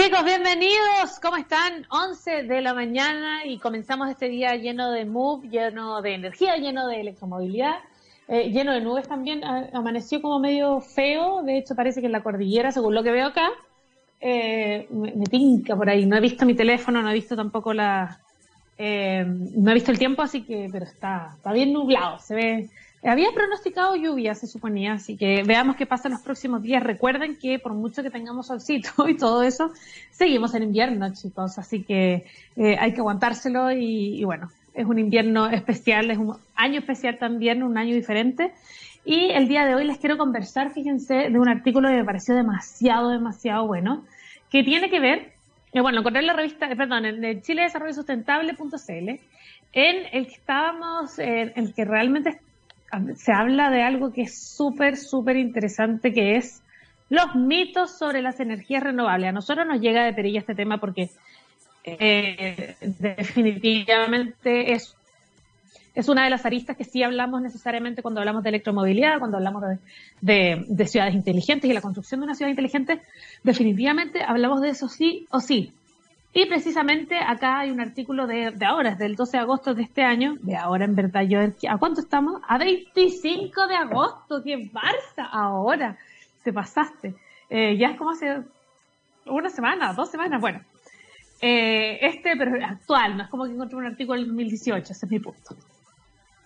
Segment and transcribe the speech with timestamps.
[0.00, 1.18] Chicos, bienvenidos.
[1.20, 1.84] ¿Cómo están?
[1.90, 6.86] 11 de la mañana y comenzamos este día lleno de move, lleno de energía, lleno
[6.86, 7.78] de electromovilidad,
[8.28, 9.42] eh, lleno de nubes también.
[9.42, 11.42] amaneció como medio feo.
[11.42, 13.50] De hecho, parece que en la cordillera, según lo que veo acá,
[14.20, 16.06] eh, me, tinca por ahí.
[16.06, 18.20] No he visto mi teléfono, no he visto tampoco la.
[18.78, 20.68] Eh, no he visto el tiempo, así que.
[20.70, 22.20] Pero está, está bien nublado.
[22.20, 22.70] Se ve
[23.04, 26.82] había pronosticado lluvia, se suponía, así que veamos qué pasa en los próximos días.
[26.82, 29.70] Recuerden que por mucho que tengamos solcito y todo eso,
[30.10, 32.24] seguimos en invierno, chicos, así que
[32.56, 37.62] eh, hay que aguantárselo y, bueno, es un invierno especial, es un año especial también,
[37.62, 38.52] un año diferente.
[39.04, 42.34] Y el día de hoy les quiero conversar, fíjense, de un artículo que me pareció
[42.34, 44.04] demasiado, demasiado bueno,
[44.50, 45.32] que tiene que ver,
[45.72, 49.08] eh, bueno, encontré en la revista, eh, perdón, en Chile Desarrollo Sustentable.cl,
[49.72, 52.38] en el que estábamos, en el que realmente
[53.16, 56.62] se habla de algo que es súper, súper interesante, que es
[57.10, 59.28] los mitos sobre las energías renovables.
[59.28, 61.10] A nosotros nos llega de perilla este tema porque
[61.84, 64.94] eh, definitivamente es,
[65.94, 69.62] es una de las aristas que sí hablamos necesariamente cuando hablamos de electromovilidad, cuando hablamos
[70.20, 73.00] de, de ciudades inteligentes y la construcción de una ciudad inteligente.
[73.42, 75.72] Definitivamente hablamos de eso sí o sí.
[76.32, 79.82] Y precisamente acá hay un artículo de, de ahora, es del 12 de agosto de
[79.82, 82.42] este año, de ahora en verdad yo, ¿a cuánto estamos?
[82.46, 85.96] A 25 de agosto, qué Barça, ahora,
[86.44, 87.14] te pasaste.
[87.48, 88.42] Eh, ya es como hace
[89.26, 90.60] una semana, dos semanas, bueno.
[91.40, 95.10] Eh, este, pero actual, no es como que encontré un artículo en 2018, ese es
[95.10, 95.56] mi punto.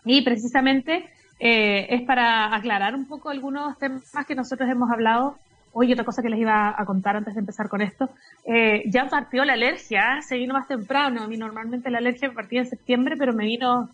[0.04, 1.10] Y precisamente
[1.40, 5.38] eh, es para aclarar un poco algunos temas que nosotros hemos hablado
[5.74, 8.10] Oye, otra cosa que les iba a contar antes de empezar con esto.
[8.44, 11.22] Eh, ya partió la alergia, se vino más temprano.
[11.22, 13.88] A mí normalmente la alergia me partía en septiembre, pero me vino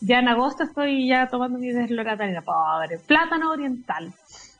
[0.00, 0.64] ya en agosto.
[0.64, 2.42] Estoy ya tomando mi desloratadina.
[2.42, 2.98] Pobre.
[3.06, 4.12] Plátano oriental.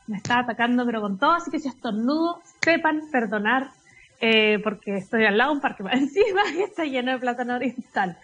[0.07, 1.31] Me está atacando, pero con todo.
[1.31, 3.67] Así que si estornudo, sepan perdonar,
[4.21, 8.17] eh, porque estoy al lado un parque más encima y está lleno de plátano oriental.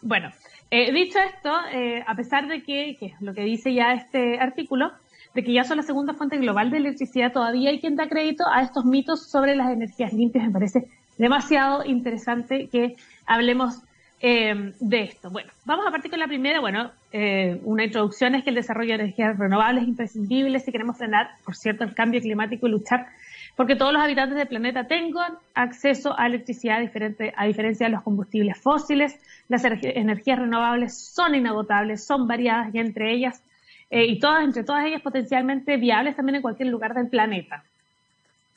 [0.00, 0.30] Bueno,
[0.72, 4.90] eh, dicho esto, a pesar de que, lo que dice ya este artículo,
[5.34, 8.44] de que ya son la segunda fuente global de electricidad, todavía hay quien da crédito
[8.52, 10.44] a estos mitos sobre las energías limpias.
[10.46, 10.86] Me parece
[11.18, 13.82] demasiado interesante que hablemos
[14.20, 15.30] eh, de esto.
[15.30, 16.60] Bueno, vamos a partir con la primera.
[16.60, 20.96] Bueno, eh, una introducción es que el desarrollo de energías renovables es imprescindible si queremos
[20.96, 23.06] frenar, por cierto, el cambio climático y luchar
[23.56, 28.02] porque todos los habitantes del planeta tengan acceso a electricidad diferente, a diferencia de los
[28.02, 29.18] combustibles fósiles.
[29.48, 33.42] Las energías renovables son inagotables, son variadas y entre ellas
[33.94, 37.62] eh, y todas, entre todas ellas potencialmente viables también en cualquier lugar del planeta.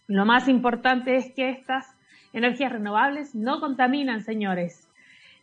[0.08, 1.94] Lo más importante es que estas
[2.32, 4.88] energías renovables no contaminan, señores.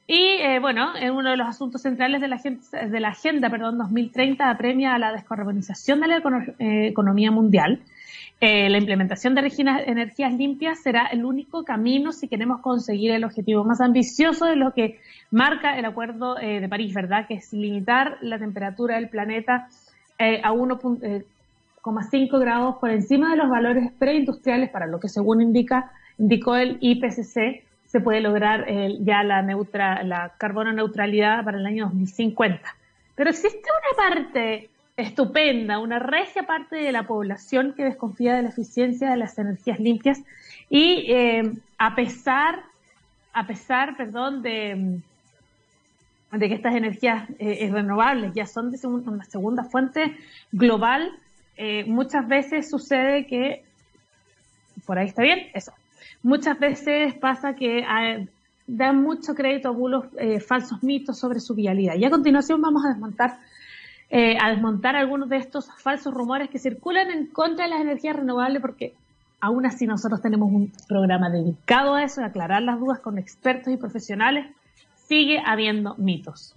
[0.06, 3.76] Y eh, bueno, en uno de los asuntos centrales de la, de la Agenda perdón,
[3.76, 6.16] 2030 apremia a la descarbonización de la
[6.58, 7.80] eh, economía mundial.
[8.40, 9.42] la implementación de
[9.86, 14.72] energías limpias será el único camino si queremos conseguir el objetivo más ambicioso de lo
[14.72, 14.98] que
[15.30, 17.26] marca el Acuerdo de París, ¿verdad?
[17.28, 19.68] Que es limitar la temperatura del planeta
[20.18, 25.40] eh, a 1,5 eh, grados por encima de los valores preindustriales, para lo que según
[25.40, 31.58] indica, indicó el IPCC, se puede lograr eh, ya la, neutra, la carbono neutralidad para
[31.58, 32.62] el año 2050.
[33.14, 38.48] Pero existe una parte estupenda, una regia parte de la población que desconfía de la
[38.48, 40.22] eficiencia de las energías limpias
[40.70, 41.06] y
[41.78, 42.62] a pesar,
[43.32, 45.00] a pesar, perdón, de,
[46.32, 50.16] de que estas energías eh, renovables ya son de una segunda fuente
[50.50, 51.10] global,
[51.56, 53.64] eh, muchas veces sucede que,
[54.86, 55.72] por ahí está bien, eso,
[56.22, 58.18] muchas veces pasa que ah,
[58.66, 61.96] dan mucho crédito a bulos, eh, falsos mitos sobre su vialidad.
[61.96, 63.38] Y a continuación vamos a desmontar
[64.14, 68.60] a desmontar algunos de estos falsos rumores que circulan en contra de las energías renovables
[68.60, 68.92] porque
[69.40, 73.72] aún así nosotros tenemos un programa dedicado a eso, a aclarar las dudas con expertos
[73.72, 74.54] y profesionales
[75.12, 76.54] sigue habiendo mitos.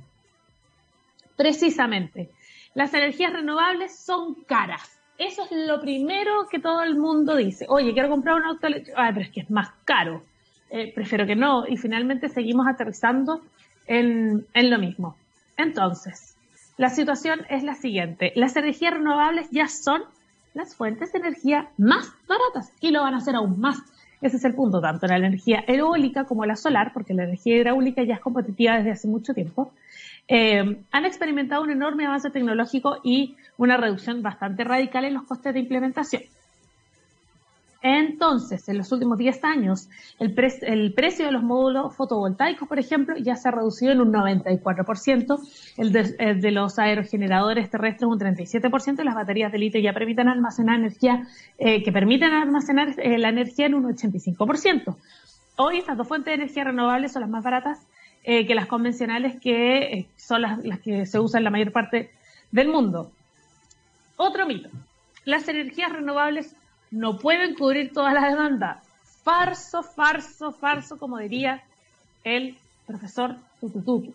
[1.35, 2.29] Precisamente,
[2.73, 4.97] las energías renovables son caras.
[5.17, 7.65] Eso es lo primero que todo el mundo dice.
[7.67, 8.97] Oye, quiero comprar un auto eléctrico.
[8.97, 10.23] Ay, pero es que es más caro.
[10.69, 11.67] Eh, prefiero que no.
[11.67, 13.41] Y finalmente seguimos aterrizando
[13.87, 15.17] en, en lo mismo.
[15.57, 16.37] Entonces,
[16.77, 18.31] la situación es la siguiente.
[18.35, 20.01] Las energías renovables ya son
[20.53, 23.79] las fuentes de energía más baratas y lo van a hacer aún más
[24.27, 28.03] ese es el punto, tanto la energía eólica como la solar, porque la energía hidráulica
[28.03, 29.71] ya es competitiva desde hace mucho tiempo,
[30.27, 35.53] eh, han experimentado un enorme avance tecnológico y una reducción bastante radical en los costes
[35.53, 36.23] de implementación.
[37.87, 40.33] Entonces, en los últimos 10 años, el,
[40.63, 45.39] el, precio de los módulos fotovoltaicos, por ejemplo, ya se ha reducido en un 94%,
[45.77, 45.91] el
[46.41, 51.27] de, los aerogeneradores terrestres un 37%, y las baterías de litio ya permiten almacenar energía,
[51.59, 54.95] eh, que permiten almacenar eh, la energía en un 85%.
[55.57, 57.85] Hoy estas dos fuentes de energía renovables son las más baratas
[58.23, 62.09] eh, que las convencionales, que son las, las que se usan en la mayor parte
[62.51, 63.11] del mundo.
[64.17, 64.69] Otro mito.
[65.23, 66.55] Las energías renovables
[66.91, 68.81] no pueden cubrir toda la demanda.
[69.23, 71.63] Farso, farso, farso, como diría
[72.23, 74.13] el profesor Tutututu.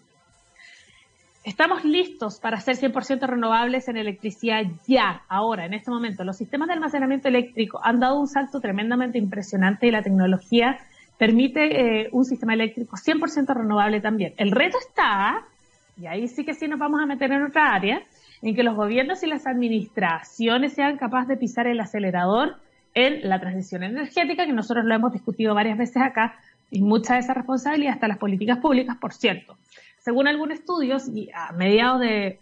[1.42, 6.22] Estamos listos para hacer 100% renovables en electricidad ya, ahora, en este momento.
[6.22, 10.78] Los sistemas de almacenamiento eléctrico han dado un salto tremendamente impresionante y la tecnología
[11.16, 14.34] permite eh, un sistema eléctrico 100% renovable también.
[14.36, 15.46] El reto está,
[15.96, 18.02] y ahí sí que sí nos vamos a meter en otra área,
[18.42, 22.56] en que los gobiernos y las administraciones sean capaces de pisar el acelerador
[22.94, 26.34] en la transición energética, que nosotros lo hemos discutido varias veces acá,
[26.70, 29.56] y mucha de esa responsabilidad hasta las políticas públicas, por cierto.
[29.98, 32.38] Según algunos estudios, y a mediados de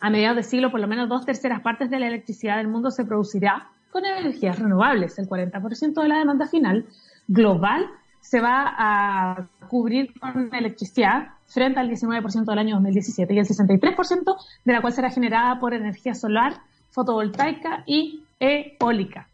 [0.00, 2.90] a mediados de siglo, por lo menos dos terceras partes de la electricidad del mundo
[2.90, 5.16] se producirá con energías renovables.
[5.20, 6.86] El 40% de la demanda final
[7.28, 7.88] global
[8.22, 14.36] se va a cubrir con electricidad frente al 19% del año 2017 y el 63%
[14.64, 16.54] de la cual será generada por energía solar,
[16.90, 19.28] fotovoltaica y eólica.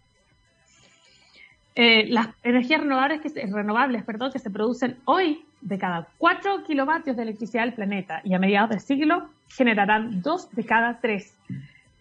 [1.76, 6.64] Eh, las energías renovables que, se, renovables perdón, que se producen hoy de cada 4
[6.64, 11.38] kilovatios de electricidad del planeta y a mediados del siglo generarán 2 de cada 3.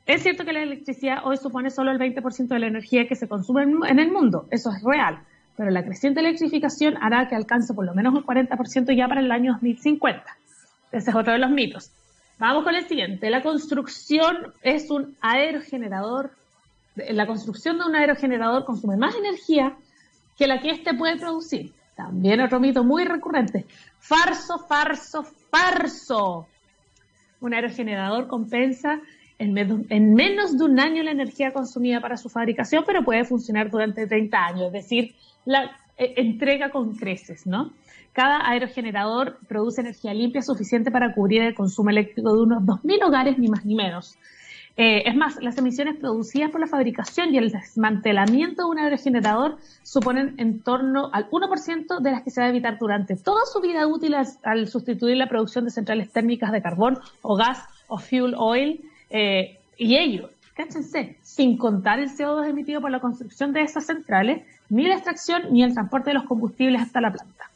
[0.07, 3.28] Es cierto que la electricidad hoy supone solo el 20% de la energía que se
[3.28, 5.19] consume en el mundo, eso es real,
[5.57, 9.31] pero la creciente electrificación hará que alcance por lo menos un 40% ya para el
[9.31, 10.24] año 2050.
[10.92, 11.92] Ese es otro de los mitos.
[12.38, 13.30] Vamos con el siguiente.
[13.31, 16.31] La construcción es un aerogenerador.
[16.95, 19.75] La construcción de un aerogenerador consume más energía
[20.38, 21.74] que la que éste puede producir.
[21.95, 23.65] También otro mito muy recurrente.
[24.00, 26.48] Farso, farso, farso.
[27.42, 29.01] Un aerogenerador compensa
[29.39, 34.07] en, menos de un año la energía consumida para su fabricación, pero puede funcionar durante
[34.07, 35.15] 30 años, es decir,
[35.48, 37.72] la eh, entrega con creces, ¿no?
[38.14, 43.38] Cada aerogenerador produce energía limpia suficiente para cubrir el consumo eléctrico de unos 2.000 hogares,
[43.38, 44.18] ni más ni menos.
[44.76, 49.58] Eh, es más, las emisiones producidas por la fabricación y el desmantelamiento de un aerogenerador
[49.82, 53.60] suponen en torno al 1% de las que se va a evitar durante toda su
[53.60, 58.36] vida útil al sustituir la producción de centrales térmicas de carbón o gas o fuel
[58.38, 63.86] oil eh, y ello, cáchense, sin contar el CO2 emitido por la construcción de esas
[63.86, 67.50] centrales, ni la extracción ni el transporte de los combustibles hasta la planta.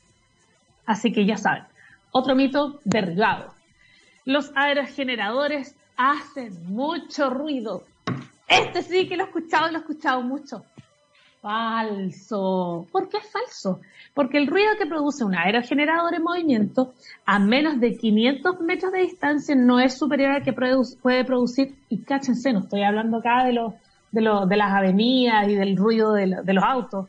[0.86, 1.64] Así que ya saben,
[2.12, 3.54] otro mito derribado.
[4.26, 7.84] Los aerogeneradores hacen mucho ruido.
[8.48, 10.64] Este sí que lo he escuchado lo he escuchado mucho.
[11.42, 12.86] Falso.
[12.92, 13.80] ¿Por qué es falso?
[14.14, 16.94] Porque el ruido que produce un aerogenerador en movimiento
[17.26, 22.00] a menos de 500 metros de distancia no es superior al que puede producir, y
[22.04, 23.74] cáchense, no estoy hablando acá de, los,
[24.12, 27.08] de, los, de las avenidas y del ruido de, los autos,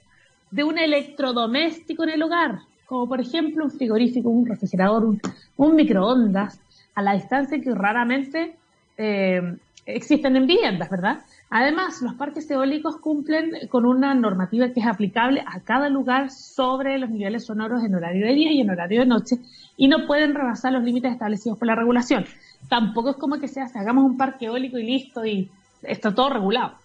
[0.51, 5.17] de un electrodoméstico en el hogar, como por ejemplo un frigorífico, un refrigerador,
[5.57, 6.61] un, microondas,
[6.95, 8.57] a la distancia que raramente
[8.99, 9.57] eh,
[9.87, 11.21] existen en viviendas, ¿verdad?
[11.55, 16.99] Además, los parques eólicos cumplen con una normativa que es aplicable a cada lugar sobre
[16.99, 19.37] los niveles sonoros en horario de día y en horario de noche
[19.77, 22.25] y no pueden rebasar los límites establecidos por la regulación.
[22.69, 25.51] Tampoco es como que se hace, hagamos un parque eólico y listo y
[25.83, 26.82] está todo regulado.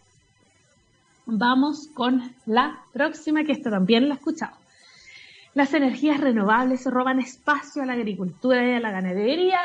[1.30, 4.56] Vamos con la próxima, que esto también lo he escuchado.
[5.54, 9.60] Las energías renovables roban espacio a la agricultura y a la ganadería.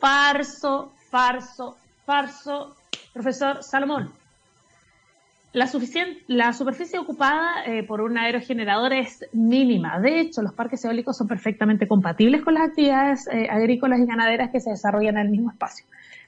[0.00, 1.76] Farso, farso,
[2.06, 2.74] farso.
[3.12, 4.12] Profesor Salomón.
[5.52, 5.70] La,
[6.28, 9.98] la superficie ocupada eh, por un aerogenerador es mínima.
[10.00, 14.50] De hecho, los parques eólicos son perfectamente compatibles con las actividades eh, agrícolas y ganaderas
[14.50, 15.86] que se desarrollan en el mismo espacio.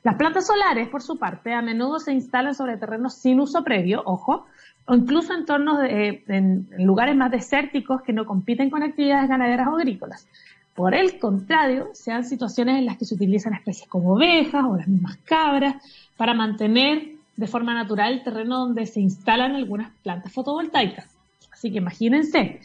[0.08, 4.02] Las plantas solares, por su parte, a menudo se instalan sobre terrenos sin uso previo,
[4.06, 4.46] ojo,
[4.86, 9.68] o incluso en, tornos de, en lugares más desérticos que no compiten con actividades ganaderas
[9.68, 10.26] o agrícolas.
[10.74, 14.78] Por el contrario, se dan situaciones en las que se utilizan especies como ovejas o
[14.78, 15.74] las mismas cabras
[16.16, 21.04] para mantener de forma natural el terreno donde se instalan algunas plantas fotovoltaicas.
[21.52, 22.62] Así que imagínense,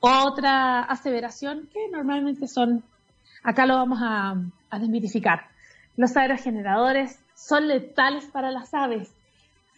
[0.00, 2.82] otra aseveración que normalmente son,
[3.42, 4.34] acá lo vamos a,
[4.70, 5.54] a desmitificar.
[5.96, 9.12] Los aerogeneradores son letales para las aves.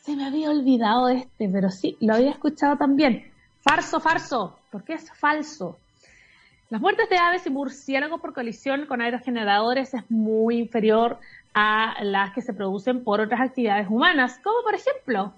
[0.02, 3.30] Se me había olvidado este, pero sí, lo había escuchado también.
[3.60, 4.58] Farso, farso.
[4.70, 5.78] ¿Por qué es falso?
[6.70, 11.18] Las muertes de aves y murciélagos por colisión con aerogeneradores es muy inferior
[11.54, 15.32] a las que se producen por otras actividades humanas, como por ejemplo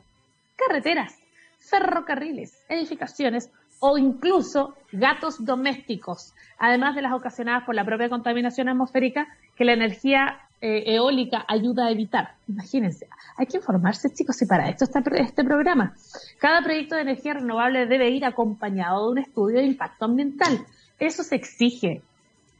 [0.56, 1.16] carreteras.
[1.58, 9.28] ferrocarriles, edificaciones o incluso gatos domésticos, además de las ocasionadas por la propia contaminación atmosférica
[9.56, 12.34] que la energía eh, eólica ayuda a evitar.
[12.48, 15.94] Imagínense, hay que informarse chicos y para esto está este programa.
[16.38, 20.60] Cada proyecto de energía renovable debe ir acompañado de un estudio de impacto ambiental.
[20.98, 22.02] Eso se exige.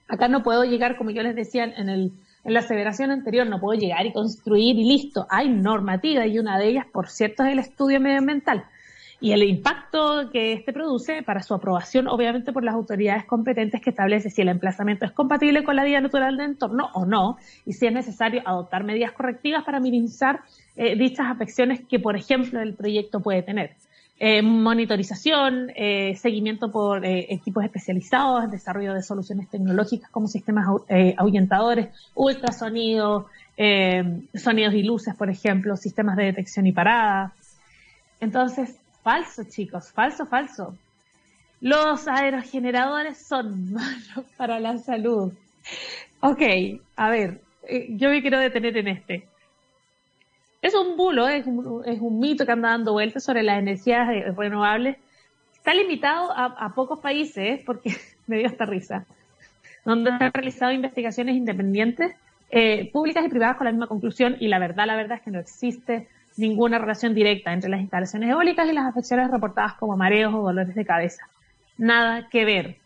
[0.09, 2.13] Acá no puedo llegar, como yo les decía en, el,
[2.45, 5.27] en la aseveración anterior, no puedo llegar y construir y listo.
[5.29, 8.65] Hay normativa y una de ellas, por cierto, es el estudio medioambiental
[9.21, 13.91] y el impacto que este produce para su aprobación, obviamente por las autoridades competentes que
[13.91, 17.37] establece si el emplazamiento es compatible con la vida natural del entorno o no,
[17.67, 20.41] y si es necesario adoptar medidas correctivas para minimizar
[20.77, 23.73] eh, dichas afecciones que, por ejemplo, el proyecto puede tener.
[24.19, 30.67] Eh, monitorización, eh, seguimiento por equipos especializados, desarrollo de soluciones tecnológicas como sistemas
[31.17, 33.27] ahuyentadores, ultrasonido,
[34.35, 37.33] sonidos y luces, por ejemplo, sistemas de detección y parada.
[38.21, 40.77] Entonces, Falso, chicos, falso, falso.
[41.61, 45.33] Los aerogeneradores son malos para la salud.
[46.21, 46.43] Ok,
[46.97, 49.27] a ver, eh, yo me quiero detener en este.
[50.63, 54.99] Es un bulo, es un, mito que anda dando vueltas sobre las energías renovables.
[55.55, 57.95] Está limitado a, pocos países, porque
[58.27, 59.07] me dio esta risa,
[59.85, 62.15] donde se han realizado investigaciones independientes,
[62.51, 65.31] eh, públicas y privadas con la misma conclusión, y la verdad, la verdad es que
[65.31, 66.09] no existe
[66.41, 70.75] ninguna relación directa entre las instalaciones eólicas y las afecciones reportadas como mareos o dolores
[70.75, 71.29] de cabeza.
[71.79, 72.77] Nada que ver.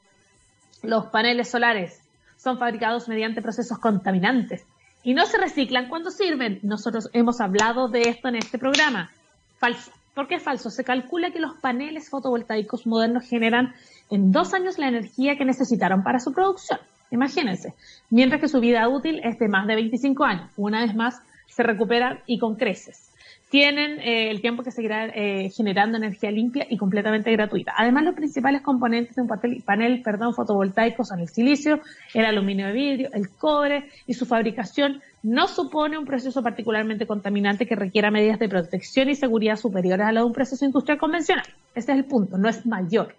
[0.83, 2.03] Los paneles solares
[2.37, 4.67] son fabricados mediante procesos contaminantes
[5.03, 6.61] y no se reciclan cuando sirven.
[6.63, 9.11] Nosotros hemos hablado de esto en este programa.
[9.59, 9.91] Falso.
[10.15, 10.71] ¿Por qué es falso?
[10.71, 13.75] Se calcula que los paneles fotovoltaicos modernos generan
[14.11, 16.79] en dos años la energía que necesitaron para su producción.
[17.11, 17.75] Imagínense.
[18.11, 20.51] Mientras que su vida útil es de más de 25 años.
[20.57, 23.14] Una vez más, se recuperan y con creces
[23.51, 27.73] tienen eh, el tiempo que seguirá eh, generando energía limpia y completamente gratuita.
[27.77, 29.29] Además, los principales componentes de un
[29.65, 31.81] panel, perdón, fotovoltaico son el silicio,
[32.15, 37.67] el aluminio de vidrio, el cobre y su fabricación no supone un proceso particularmente contaminante
[37.67, 41.47] que requiera medidas de protección y seguridad superiores a la de un proceso industrial convencional.
[41.75, 43.15] Ese es el punto, no es mayor.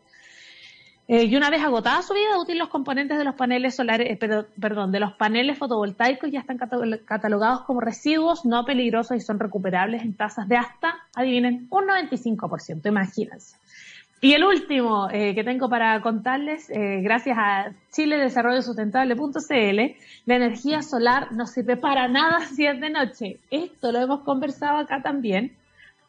[1.08, 4.46] Eh, y una vez agotada su vida útil, los componentes de los paneles solares, eh,
[4.60, 10.02] perdón, de los paneles fotovoltaicos ya están catalogados como residuos no peligrosos y son recuperables
[10.02, 13.58] en tasas de hasta, adivinen, un 95%, imagínense.
[14.20, 19.80] Y el último eh, que tengo para contarles, gracias a Chile Desarrollo Sustentable.cl,
[20.26, 23.38] la energía solar no sirve para nada si es de noche.
[23.52, 25.56] Esto lo hemos conversado acá también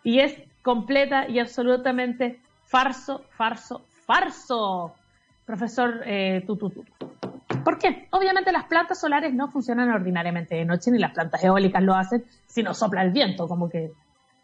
[0.02, 4.94] y es completa y absolutamente farso, farso, farso,
[5.44, 6.84] profesor eh, Tututu.
[7.64, 8.06] ¿Por qué?
[8.12, 12.24] Obviamente las plantas solares no funcionan ordinariamente de noche, ni las plantas eólicas lo hacen
[12.46, 13.90] si no sopla el viento, como que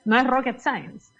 [0.04, 1.12] no es rocket science.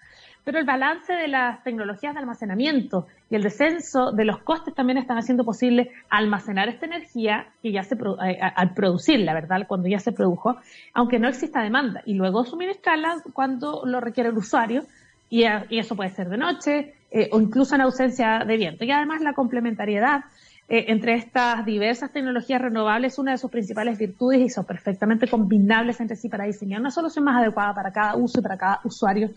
[0.43, 4.97] Pero el balance de las tecnologías de almacenamiento y el descenso de los costes también
[4.97, 9.65] están haciendo posible almacenar esta energía que ya se eh, al producirla, ¿verdad?
[9.67, 10.57] Cuando ya se produjo,
[10.93, 14.83] aunque no exista demanda, y luego suministrarla cuando lo requiere el usuario,
[15.29, 15.45] y
[15.79, 18.83] eso puede ser de noche, eh, o incluso en ausencia de viento.
[18.83, 20.23] Y además la complementariedad
[20.67, 25.27] eh, entre estas diversas tecnologías renovables es una de sus principales virtudes y son perfectamente
[25.27, 28.81] combinables entre sí para diseñar una solución más adecuada para cada uso y para cada
[28.83, 29.29] usuario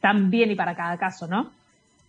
[0.00, 1.52] también y para cada caso, ¿no?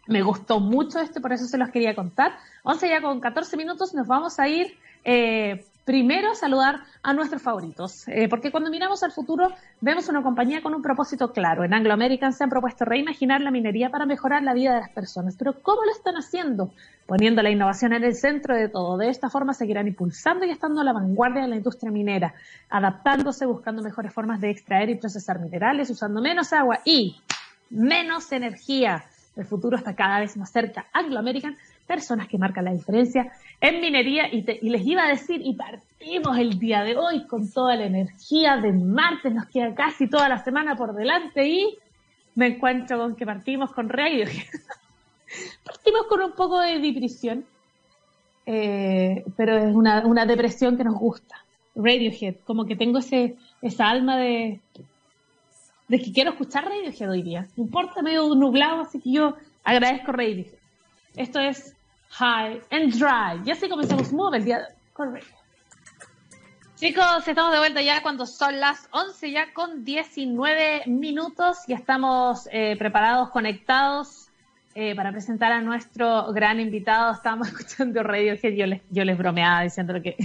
[0.08, 2.32] Me gustó mucho esto, por eso se los quería contar.
[2.64, 8.08] 11 ya con 14 minutos nos vamos a ir eh, primero saludar a nuestros favoritos,
[8.08, 9.50] eh, porque cuando miramos al futuro
[9.82, 11.66] vemos una compañía con un propósito claro.
[11.66, 14.90] En Anglo American se han propuesto reimaginar la minería para mejorar la vida de las
[14.92, 16.72] personas, pero ¿cómo lo están haciendo?
[17.08, 18.98] Poniendo la innovación en el centro de todo.
[18.98, 22.36] De esta forma seguirán impulsando y estando a la vanguardia de la industria minera,
[22.70, 27.18] adaptándose, buscando mejores formas de extraer y procesar minerales, usando menos agua y
[27.70, 29.04] menos energía.
[29.36, 30.86] El futuro está cada vez más cerca.
[30.94, 31.58] Anglo American
[31.92, 36.58] personas que marcan la diferencia en minería y, les iba a decir, y partimos el
[36.58, 40.78] día de hoy con toda la energía de martes, nos queda casi toda la semana
[40.78, 41.78] por delante y
[42.36, 44.30] me encuentro con que partimos con Radiohead.
[45.66, 47.44] partimos con un poco de depresión,
[48.46, 51.44] eh, pero es una, una, depresión que nos gusta.
[51.76, 54.62] Radiohead, como que tengo ese, esa alma de,
[55.90, 57.48] de que quiero escuchar Radiohead hoy día.
[57.58, 60.56] No importa, medio nublado, así que yo agradezco Radiohead.
[61.18, 61.76] Esto es
[62.12, 63.42] High and Dry.
[63.46, 65.22] Y así comenzamos Move el día de.
[66.76, 71.60] Chicos, estamos de vuelta ya cuando son las 11 ya con 19 minutos.
[71.68, 74.30] Ya estamos eh, preparados, conectados
[74.74, 77.14] eh, para presentar a nuestro gran invitado.
[77.14, 78.54] Estábamos escuchando Radiohead.
[78.54, 80.18] Yo les, yo les bromeaba diciendo que,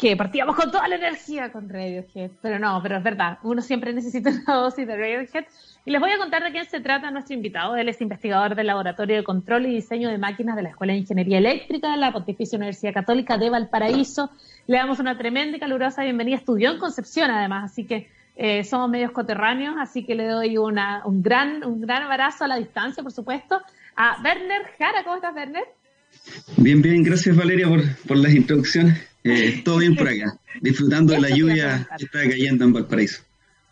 [0.00, 2.30] que partíamos con toda la energía con Radiohead.
[2.40, 3.38] Pero no, pero es verdad.
[3.42, 5.44] Uno siempre necesita una dosis de Radiohead
[5.84, 7.76] Y les voy a contar de quién se trata nuestro invitado.
[7.76, 11.00] Él es investigador del Laboratorio de Control y Diseño de Máquinas de la Escuela de
[11.00, 14.30] Ingeniería Eléctrica de la Pontificia Universidad Católica de Valparaíso.
[14.66, 16.38] Le damos una tremenda y calurosa bienvenida.
[16.38, 21.02] Estudió en Concepción, además, así que eh, somos medios coterráneos, así que le doy una,
[21.04, 23.60] un, gran, un gran abrazo a la distancia, por supuesto,
[23.96, 25.04] a Werner Jara.
[25.04, 25.64] ¿Cómo estás, Werner?
[26.56, 29.09] Bien, bien, gracias Valeria por, por las introducciones.
[29.22, 33.22] Eh, todo bien por acá, disfrutando de la lluvia que está cayendo en Valparaíso.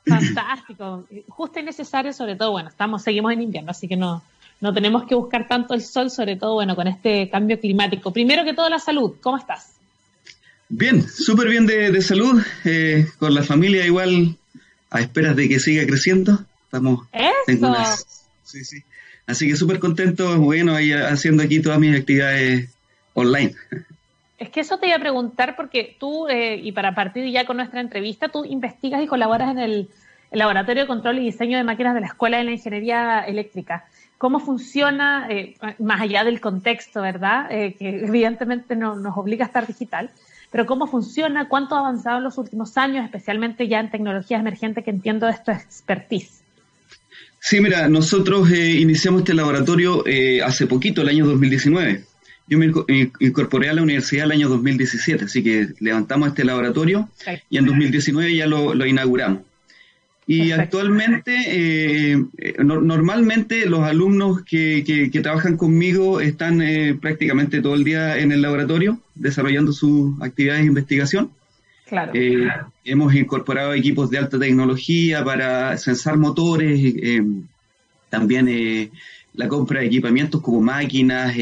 [0.06, 4.22] Fantástico, justo y necesario, sobre todo, bueno, estamos, seguimos en invierno, así que no,
[4.60, 8.12] no tenemos que buscar tanto el sol, sobre todo, bueno, con este cambio climático.
[8.12, 9.72] Primero que todo, la salud, ¿cómo estás?
[10.68, 14.36] Bien, súper bien de, salud, eh, con la familia igual
[14.90, 16.44] a esperas de que siga creciendo.
[16.64, 17.74] Estamos, Eso.
[18.44, 18.82] sí, sí.
[19.26, 22.68] Así que súper contento, bueno, ahí haciendo aquí todas mis actividades
[23.14, 23.54] online.
[24.38, 27.56] Es que eso te iba a preguntar porque tú, eh, y para partir ya con
[27.56, 29.88] nuestra entrevista, tú investigas y colaboras en el,
[30.30, 33.86] Laboratorio de Control y Diseño de Máquinas de la Escuela de la Ingeniería Eléctrica.
[34.18, 37.46] ¿Cómo funciona, eh, más allá del contexto, verdad?
[37.50, 40.10] Eh, que evidentemente no, nos obliga a estar digital,
[40.52, 44.84] pero cómo funciona, cuánto ha avanzado en los últimos años, especialmente ya en tecnologías emergentes
[44.84, 46.42] que entiendo de esto expertise.
[47.40, 50.04] Sí, mira, nosotros iniciamos este laboratorio
[50.44, 52.04] hace poquito, el año 2019.
[52.48, 52.72] Yo me
[53.20, 57.08] incorporé a la universidad el año 2017, así que levantamos este laboratorio
[57.50, 59.42] y en 2019 ya lo, inauguramos.
[60.26, 62.24] Y actualmente, eh,
[62.58, 69.00] normalmente los alumnos que, trabajan conmigo están eh, prácticamente todo el día en el laboratorio
[69.14, 71.30] desarrollando sus actividades de investigación.
[71.86, 72.12] Claro.
[72.14, 72.48] Eh,
[72.84, 76.94] hemos incorporado equipos de alta tecnología para censar motores,
[78.08, 78.90] también
[79.34, 81.34] la compra de equipamientos como máquinas,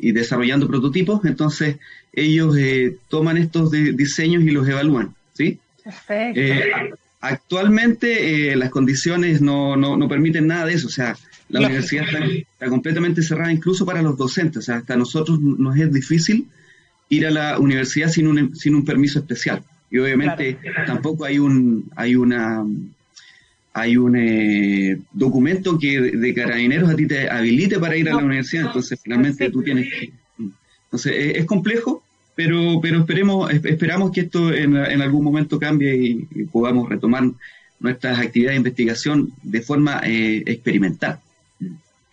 [0.00, 1.76] y desarrollando prototipos, entonces
[2.12, 5.58] ellos eh, toman estos diseños y los evalúan, ¿sí?
[5.82, 6.40] Perfecto.
[6.40, 6.70] Eh,
[7.20, 11.16] actualmente eh, las condiciones no, no, permiten nada de eso, o sea,
[11.48, 15.92] la universidad está, completamente cerrada incluso para los docentes, o sea, hasta nosotros nos es
[15.92, 16.46] difícil
[17.08, 19.62] ir a la universidad sin un, sin un permiso especial.
[19.90, 22.64] Y obviamente tampoco hay un hay una
[23.72, 28.24] hay un eh, documento que de, carabineros a ti te habilite para ir a la
[28.24, 30.12] universidad, entonces finalmente tú tienes que...
[30.84, 32.02] Entonces es, complejo,
[32.34, 37.22] pero, pero esperemos, esperamos que esto en, algún momento cambie y, podamos retomar
[37.78, 41.20] nuestras actividades de investigación de forma eh, experimental.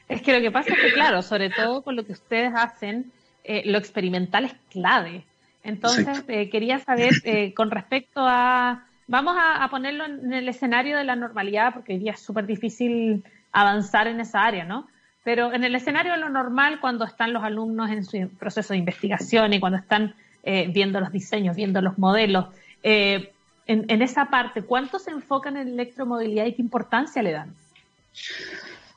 [0.08, 3.12] Es que lo que pasa es que, claro, sobre todo con lo que ustedes hacen,
[3.44, 5.24] eh, lo experimental es clave.
[5.64, 7.12] Entonces, quería saber
[7.56, 12.12] con respecto a vamos a, ponerlo en el escenario de la normalidad, porque hoy día
[12.12, 14.88] es súper difícil avanzar en esa área, ¿no?
[15.24, 18.80] Pero en el escenario de lo normal, cuando están los alumnos en su proceso de
[18.80, 22.46] investigación y cuando están eh, viendo los diseños, viendo los modelos,
[22.84, 23.32] eh,
[23.66, 27.54] en, esa parte, ¿cuánto se enfocan en electromovilidad y qué importancia le dan?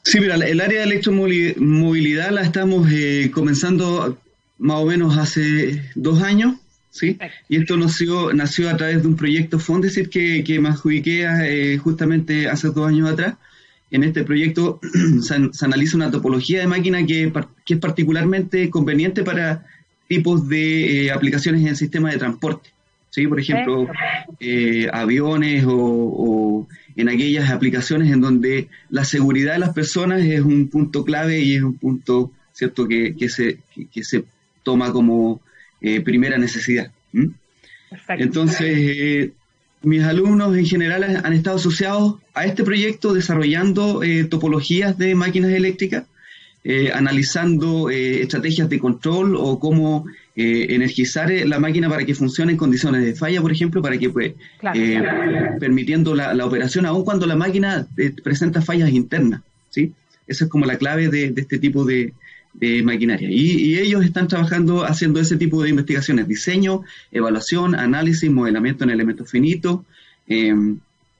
[0.04, 4.16] Sí, mira, el área de electromovilidad la estamos eh, comenzando
[4.58, 6.54] más o menos hace dos años
[6.90, 7.18] ¿sí?
[7.48, 11.78] Y esto nació, nació a través de un proyecto Fondesit que, que me adjudiqué eh,
[11.78, 13.36] justamente hace dos años atrás.
[13.90, 14.80] En este proyecto
[15.22, 17.32] se, analiza una topología de máquina que,
[17.64, 19.66] que, es particularmente conveniente para
[20.08, 22.70] tipos de eh, aplicaciones en sistemas de transporte.
[23.10, 23.26] ¿sí?
[23.26, 23.88] Por ejemplo,
[24.38, 30.68] eh, aviones o, en aquellas aplicaciones en donde la seguridad de las personas es un
[30.68, 33.58] punto clave y es un punto cierto que, que se,
[33.92, 34.24] que se
[34.62, 35.40] toma como
[35.80, 36.90] eh, primera necesidad.
[38.08, 39.32] Entonces, eh,
[39.82, 45.52] mis alumnos en general han estado asociados a este proyecto desarrollando eh, topologías de máquinas
[45.52, 46.04] eléctricas,
[46.92, 50.04] analizando estrategias de control o cómo
[50.36, 54.34] energizar la máquina para que funcione en condiciones de falla, por ejemplo, para que pues,
[55.58, 57.86] permitiendo la, operación aun cuando la máquina
[58.22, 59.40] presenta fallas internas.
[59.70, 59.94] ¿sí?
[60.26, 62.12] Esa es como la clave de este tipo de,
[62.52, 63.28] de maquinaria.
[63.30, 69.30] Y, ellos están trabajando haciendo ese tipo de investigaciones, diseño, evaluación, análisis, modelamiento en elementos
[69.30, 69.80] finitos,
[70.26, 70.78] em,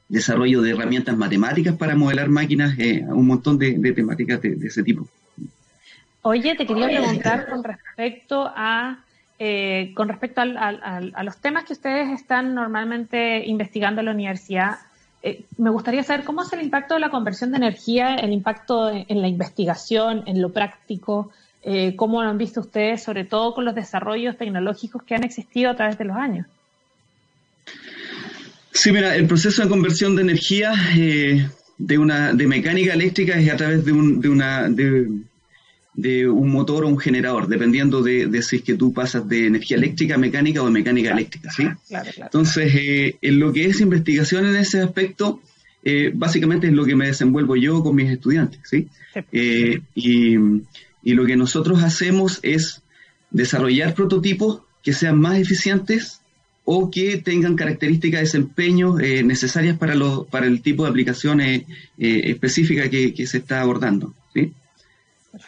[0.09, 5.09] desarrollo de herramientas matemáticas para modelar máquinas, eh, un montón de, temáticas de, ese tipo.
[6.23, 9.05] Oye, te quería preguntar con respecto a
[9.43, 14.81] eh, con respecto a los temas que ustedes están normalmente investigando en la universidad.
[15.23, 18.91] Eh, me gustaría saber cómo es el impacto de la conversión de energía, el impacto
[18.91, 21.31] en, la investigación, en lo práctico,
[21.63, 25.71] eh, cómo lo han visto ustedes, sobre todo con los desarrollos tecnológicos que han existido
[25.71, 26.47] a través de los años.
[28.73, 33.53] Sí, mira, el proceso de conversión de energía eh, de una de mecánica eléctrica es
[33.53, 35.07] a través de, un, de una de,
[36.01, 39.77] de un motor o un generador, dependiendo de, si es que tú pasas de energía
[39.77, 41.65] eléctrica a mecánica o de mecánica eléctrica, ¿sí?
[41.89, 42.31] Claro, claro.
[42.33, 45.41] Entonces, eh, en lo que es investigación en ese aspecto,
[45.83, 48.89] eh, básicamente es lo que me desenvuelvo yo con mis estudiantes, ¿sí?
[49.33, 50.37] Eh, y,
[51.03, 52.83] lo que nosotros hacemos es
[53.31, 56.21] desarrollar prototipos que sean más eficientes
[56.65, 61.63] o que tengan características de desempeño eh, necesarias para, los, para el tipo de aplicaciones
[61.97, 64.15] específicas que, se está abordando,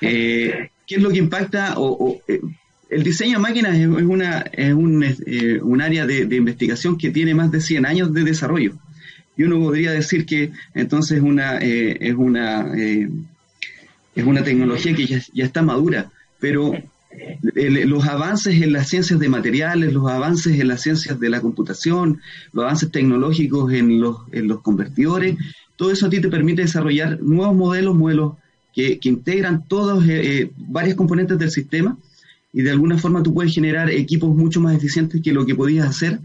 [0.00, 0.06] ¿sí?
[0.86, 1.74] ¿Qué es lo que impacta?
[1.76, 2.20] O,
[2.92, 7.60] el diseño de máquinas es, una, es un, área de, investigación que tiene más de
[7.60, 8.74] 100 años de desarrollo
[9.34, 13.08] y uno podría decir que entonces una, eh, es, una, eh,
[14.14, 16.74] es una tecnología que ya, está madura, pero
[17.54, 22.20] los avances en las ciencias de materiales, los avances en las ciencias de la computación,
[22.52, 25.36] los avances tecnológicos en los, en los convertidores,
[25.76, 28.34] todo eso a ti te permite desarrollar nuevos modelos, modelos
[28.72, 31.96] que, que integran todos eh, varias componentes del sistema
[32.52, 35.88] y de alguna forma tú puedes generar equipos mucho más eficientes que lo que podías
[35.88, 36.20] hacer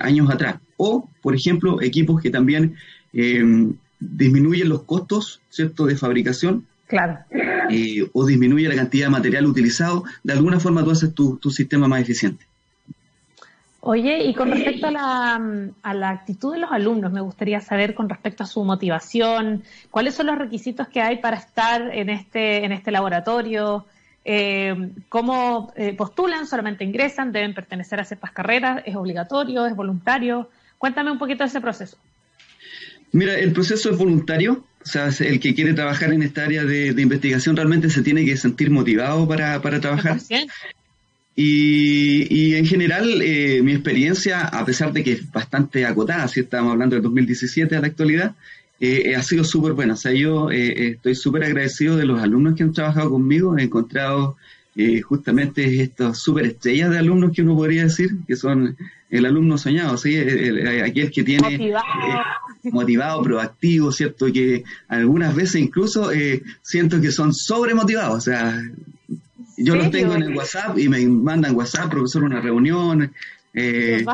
[0.00, 2.74] años atrás o, por ejemplo, equipos que también
[3.12, 5.86] em, disminuyen los costos ¿cierto?
[5.86, 6.66] de fabricación.
[6.86, 7.18] Claro.
[7.70, 10.04] Eh, o disminuye la cantidad de material utilizado.
[10.22, 12.44] De alguna forma tú haces tu, sistema más eficiente.
[13.86, 17.94] Oye, y con respecto a la, a la, actitud de los alumnos, me gustaría saber
[17.94, 22.64] con respecto a su motivación, cuáles son los requisitos que hay para estar en este,
[22.64, 23.84] en este laboratorio,
[24.24, 24.74] eh,
[25.10, 26.46] ¿cómo eh, postulan?
[26.46, 27.30] ¿Solamente ingresan?
[27.30, 28.82] ¿Deben pertenecer a ciertas carreras?
[28.86, 29.66] ¿Es obligatorio?
[29.66, 30.48] ¿Es voluntario?
[30.78, 31.98] Cuéntame un poquito de ese proceso.
[33.12, 36.88] Mira, el proceso es voluntario, o sea, el que quiere trabajar en esta área de,
[37.00, 40.18] investigación realmente se tiene que sentir motivado para, trabajar.
[41.36, 46.40] Y, y, en general, eh, mi experiencia, a pesar de que es bastante acotada, si
[46.40, 48.34] estamos hablando del 2017 a la actualidad,
[48.80, 49.94] eh, ha sido súper buena.
[49.94, 53.58] O sea, yo eh, estoy súper agradecido de los alumnos que han trabajado conmigo.
[53.58, 54.36] He encontrado
[55.04, 58.76] justamente estas súper estrellas de alumnos que uno podría decir, que son
[59.08, 60.18] el alumno soñado, ¿sí?
[60.18, 61.84] aquel que tiene motivado.
[62.64, 64.32] Eh, motivado, proactivo, ¿cierto?
[64.32, 68.62] Que algunas veces incluso eh, siento que son sobremotivados, o sea,
[69.56, 73.12] yo los tengo en el WhatsApp y me mandan WhatsApp, profesor, una reunión,
[73.52, 74.04] eh,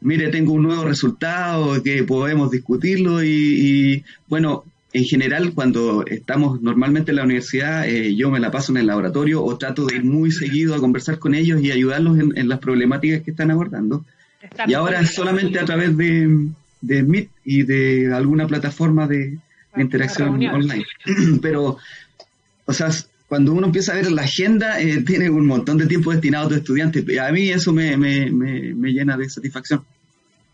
[0.00, 4.64] mire, tengo un nuevo resultado que podemos discutirlo y, y bueno,
[4.94, 8.86] en general, cuando estamos normalmente en la universidad, eh, yo me la paso en el
[8.86, 12.60] laboratorio o trato de ir muy seguido a conversar con ellos y ayudarlos en, las
[12.60, 14.04] problemáticas que están abordando.
[14.68, 16.46] y ahora solamente a través de,
[16.80, 19.36] de, Meet y de alguna plataforma de,
[19.76, 20.86] interacción online.
[21.42, 21.78] Pero,
[22.64, 22.90] o sea,
[23.28, 26.48] cuando uno empieza a ver la agenda, eh, tiene un montón de tiempo destinado a
[26.48, 27.04] tus estudiantes.
[27.18, 29.84] A mí eso me, me, me, llena de satisfacción.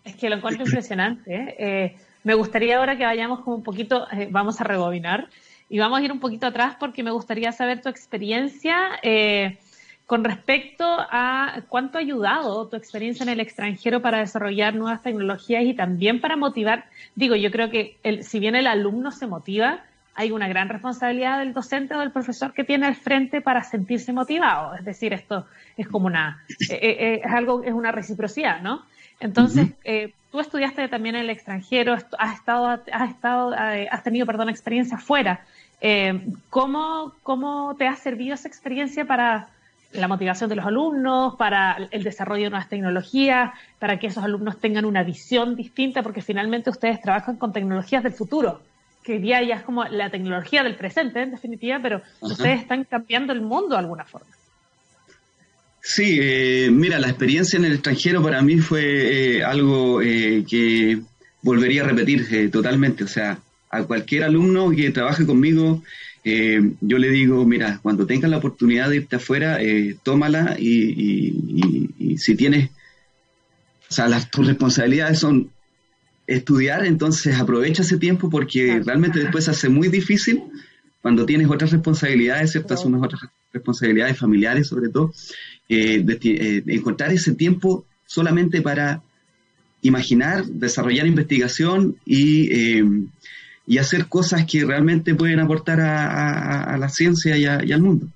[0.04, 1.34] Es que lo encuentro impresionante.
[1.34, 1.56] ¿eh?
[1.58, 5.28] eh me gustaría ahora que vayamos como un poquito, eh, vamos a rebobinar
[5.68, 9.58] y vamos a ir un poquito atrás porque me gustaría saber tu experiencia eh,
[10.06, 15.64] con respecto a cuánto ha ayudado tu experiencia en el extranjero para desarrollar nuevas tecnologías
[15.64, 16.86] y también para motivar.
[17.14, 21.38] Digo, yo creo que el, si bien el alumno se motiva, hay una gran responsabilidad
[21.38, 24.74] del docente o del profesor que tiene al frente para sentirse motivado.
[24.74, 25.46] Es decir, esto
[25.76, 28.82] es como una, eh, es algo, es una reciprocidad, ¿no?
[29.20, 34.26] Entonces, eh, tú estudiaste también en el extranjero, has estado, has estado, eh, has tenido,
[34.26, 35.44] perdón, experiencia fuera.
[35.82, 39.48] Eh, ¿cómo, ¿Cómo te ha servido esa experiencia para
[39.92, 44.58] la motivación de los alumnos, para el desarrollo de nuevas tecnologías, para que esos alumnos
[44.58, 48.60] tengan una visión distinta, porque finalmente ustedes trabajan con tecnologías del futuro,
[49.02, 53.32] que ya, ya es como la tecnología del presente, en definitiva, pero ustedes están cambiando
[53.32, 54.28] el mundo de alguna forma.
[55.82, 60.98] Sí, eh, mira, la experiencia en el extranjero para mí fue eh, algo eh, que
[61.42, 63.04] volvería a repetir totalmente.
[63.04, 63.38] O sea,
[63.70, 65.82] a cualquier alumno que trabaje conmigo,
[66.22, 69.58] yo le digo, mira, cuando tengas la oportunidad de irte afuera,
[70.02, 72.68] tómala y, si tienes,
[73.88, 75.50] o sea, las, tus responsabilidades son
[76.30, 80.42] estudiar, entonces aprovecha ese tiempo porque realmente después se hace muy difícil
[81.02, 82.74] cuando tienes otras responsabilidades, ¿cierto?
[82.74, 85.12] Asumes otras responsabilidades familiares sobre todo,
[85.68, 89.02] eh, eh, encontrar ese tiempo solamente para
[89.82, 92.84] imaginar, desarrollar investigación y, eh,
[93.66, 98.08] y hacer cosas que realmente pueden aportar a, la ciencia y, al mundo.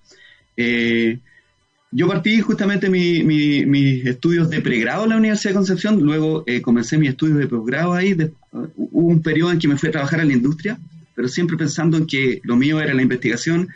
[1.97, 7.11] Yo partí justamente mis estudios de pregrado en la Universidad de Concepción, luego comencé mis
[7.11, 8.17] estudios de posgrado ahí,
[8.53, 10.77] hubo un periodo en que me fui a trabajar en la industria,
[11.15, 13.69] pero siempre pensando en que lo mío era la investigación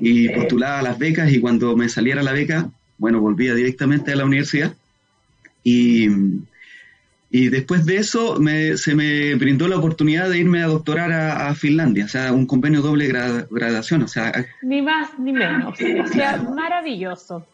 [0.00, 2.68] y postulaba las becas y cuando me saliera la beca
[3.02, 4.74] bueno, volvía directamente a la universidad
[5.64, 6.08] y,
[7.32, 8.38] y después de eso
[8.76, 12.82] se me brindó la oportunidad de irme a doctorar a, Finlandia, o sea, un convenio
[12.82, 14.46] doble graduación, o sea...
[14.62, 17.46] Ni más ni menos, o sea, maravilloso.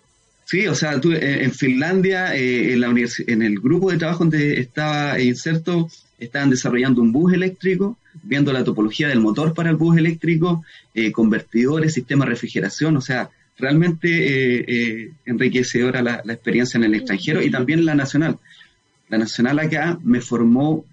[0.45, 4.25] Sí, o sea, tú, eh, en Finlandia, eh, en, la en el grupo de trabajo
[4.25, 5.89] donde estaba inserto,
[6.19, 10.65] estaban desarrollando un bus eléctrico, viendo la topología del motor para el bus eléctrico,
[10.95, 16.95] eh, convertidores, sistema de refrigeración, o sea, realmente eh, eh, enriquecedora la, experiencia en el
[16.95, 18.39] extranjero y también la nacional.
[19.09, 20.85] La nacional acá me formó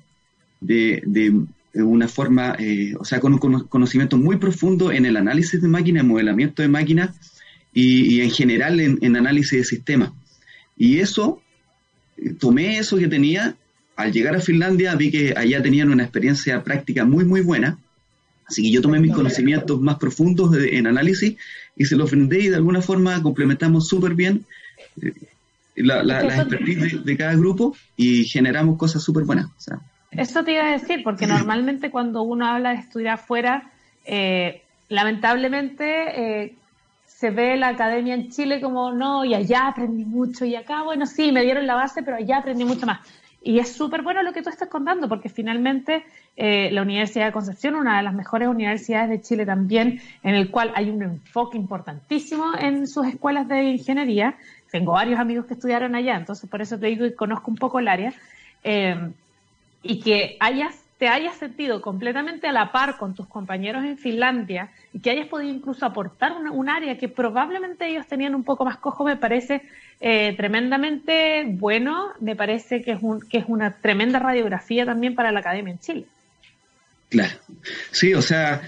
[0.62, 1.02] de,
[1.74, 2.56] una forma,
[2.98, 7.10] o sea, con un conocimiento muy profundo en el análisis de máquinas, modelamiento de máquinas
[7.74, 10.12] y, en general en, en análisis de sistemas.
[10.78, 11.42] Y eso,
[12.40, 13.56] tomé eso que tenía
[13.96, 17.78] al llegar a Finlandia vi que allá tenían una experiencia práctica muy, muy buena.
[18.46, 21.36] Así que yo tomé mis conocimientos más profundos en análisis
[21.76, 24.46] y se los brindé y de alguna forma complementamos súper bien
[25.02, 25.14] eh,
[25.76, 29.48] la, la, expertise de, cada grupo y generamos cosas súper buenas.
[30.12, 33.72] Eso te iba a decir, porque normalmente cuando uno habla de estudiar afuera,
[34.06, 36.56] eh, lamentablemente eh,
[37.06, 41.06] se ve la academia en Chile como no, y allá aprendí mucho, y acá, bueno,
[41.06, 43.00] sí, me dieron la base, pero allá aprendí mucho más.
[43.42, 46.04] Y es súper bueno lo que tú estás contando, porque finalmente
[46.36, 50.50] eh, la Universidad de Concepción, una de las mejores universidades de Chile también, en el
[50.50, 54.36] cual hay un enfoque importantísimo en sus escuelas de ingeniería.
[54.72, 57.80] Tengo varios amigos que estudiaron allá, entonces por eso te digo que conozco un poco
[57.80, 58.14] el área.
[58.64, 59.12] Eh,
[59.84, 64.70] y que hayas te hayas sentido completamente a la par con tus compañeros en Finlandia
[64.94, 68.78] y que hayas podido incluso aportar un área que probablemente ellos tenían un poco más
[68.78, 69.62] cojo, me parece
[70.00, 75.34] eh, tremendamente bueno, me parece que es, un, que es una tremenda radiografía también para
[75.34, 76.06] la academia en Chile.
[77.10, 77.34] Claro,
[77.92, 78.62] sí, o sea,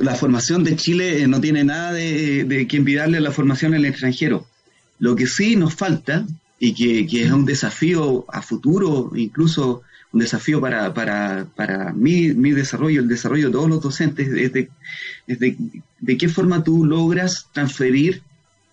[0.00, 3.80] la formación de Chile no tiene nada de, de que envidiarle a la formación en
[3.80, 4.46] el extranjero.
[4.98, 6.26] Lo que sí nos falta
[6.58, 9.82] y que, que es un desafío a futuro, incluso
[10.12, 14.52] un desafío para, para, para mi, mi desarrollo, el desarrollo de todos los docentes, es
[14.52, 14.68] de,
[15.26, 15.56] de,
[16.00, 18.22] de qué forma tú logras transferir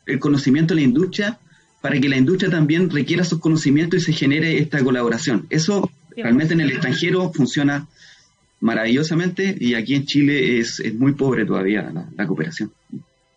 [0.05, 1.39] el conocimiento a la industria
[1.81, 5.45] para que la industria también requiera sus conocimientos y se genere esta colaboración.
[5.49, 7.87] Eso realmente en el extranjero funciona
[8.59, 12.71] maravillosamente y aquí en Chile es, es muy pobre todavía la, cooperación.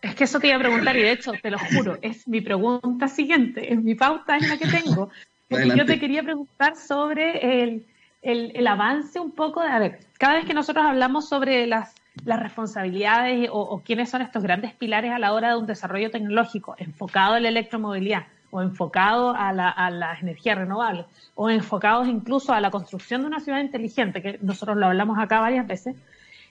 [0.00, 2.40] Es que eso te iba a preguntar y de hecho, te lo juro, es mi
[2.40, 5.10] pregunta siguiente, es mi pauta es la que tengo.
[5.76, 7.86] yo te quería preguntar sobre el,
[8.22, 12.40] el, avance un poco de, a ver, cada vez que nosotros hablamos sobre las, las
[12.40, 17.36] responsabilidades o, quiénes son estos grandes pilares a la hora de un desarrollo tecnológico enfocado
[17.36, 22.60] en la electromovilidad o enfocado a, la, a las energías renovables o enfocados incluso a
[22.60, 25.96] la construcción de una ciudad inteligente, que nosotros lo hablamos acá varias veces,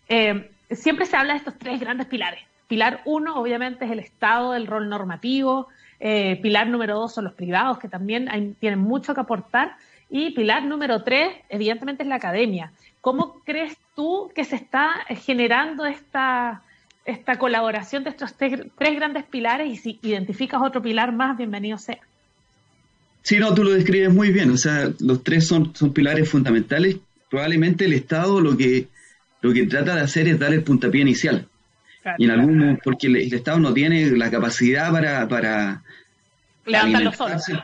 [0.09, 2.41] eh, siempre se habla de estos tres grandes pilares.
[2.67, 5.67] Pilar uno, obviamente, es el Estado, el rol normativo.
[5.99, 9.77] Eh, pilar número dos son los privados, que también tienen mucho que aportar.
[10.09, 12.71] Y pilar número tres, evidentemente, es la academia.
[13.01, 16.61] ¿Cómo crees tú que se está generando esta,
[17.05, 19.71] esta colaboración de estos tres, grandes pilares?
[19.71, 21.99] Y si identificas otro pilar más, bienvenido sea.
[23.21, 24.51] Sí, no, tú lo describes muy bien.
[24.51, 26.97] O sea, los tres son, son pilares fundamentales.
[27.29, 28.87] Probablemente el Estado lo que,
[29.41, 31.47] lo que trata de hacer es dar el puntapié inicial.
[32.17, 35.83] Y en algún porque el, Estado no tiene la capacidad para, para
[36.65, 37.13] levantar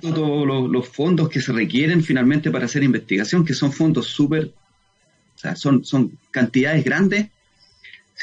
[0.01, 4.51] todos los, fondos que se requieren finalmente para hacer investigación, que son fondos súper,
[5.35, 7.27] o sea, son, son cantidades grandes.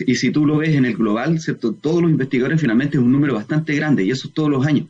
[0.06, 1.74] Y si tú lo ves en el global, ¿cierto?
[1.74, 4.86] todos los investigadores finalmente es un número bastante grande y eso es todos los años.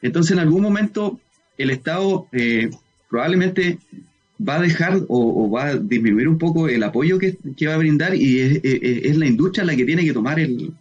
[0.00, 1.20] Entonces, en algún momento,
[1.58, 2.70] el Estado eh,
[3.10, 3.78] probablemente
[4.46, 8.14] va a dejar o, va a disminuir un poco el apoyo que, va a brindar
[8.14, 10.74] y es, la industria la que tiene que tomar el,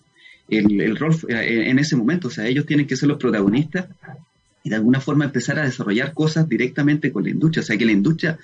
[0.98, 2.28] rol en ese momento.
[2.28, 3.88] O sea, ellos tienen que ser los protagonistas
[4.64, 7.62] y de alguna forma empezar a desarrollar cosas directamente con la industria.
[7.62, 8.38] O sea, que la industria,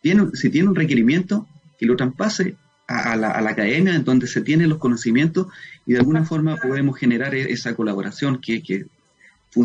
[0.00, 1.46] tiene, si tiene un requerimiento,
[1.78, 5.48] que lo traspase a, la, academia en donde se tienen los conocimientos
[5.86, 8.86] y de alguna forma podemos generar e, esa colaboración que, que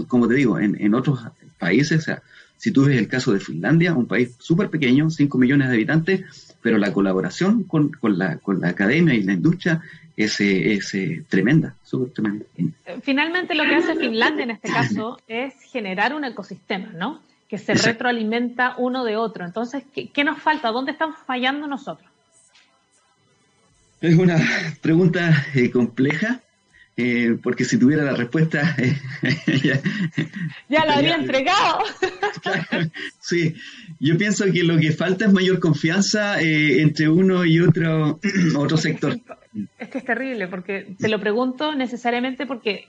[0.08, 1.20] como te digo, en, en otros
[1.58, 2.24] países, o sea,
[2.64, 6.56] si tú ves el caso de Finlandia, un país súper pequeño, 5 millones de habitantes,
[6.62, 9.82] pero la colaboración con, con, la, con la academia y la industria
[10.16, 10.96] es, es
[11.28, 12.46] tremenda, súper tremenda.
[13.02, 17.22] Finalmente lo que hace Finlandia en este caso es generar un ecosistema, ¿no?
[17.50, 19.44] Que se retroalimenta uno de otro.
[19.44, 20.72] Entonces, ¿qué, nos falta?
[20.72, 22.10] ¿Dónde estamos fallando nosotros?
[24.00, 24.38] Es una
[24.82, 26.40] pregunta eh, compleja,
[26.98, 28.76] eh, porque si tuviera la respuesta...
[28.78, 28.96] Eh,
[30.70, 31.80] ya, la habría entregado.
[33.20, 33.56] sí,
[34.00, 38.20] yo pienso que lo que falta es mayor confianza entre uno y otro,
[38.58, 39.20] otro sector.
[39.78, 42.88] Es que es terrible, porque te lo pregunto necesariamente porque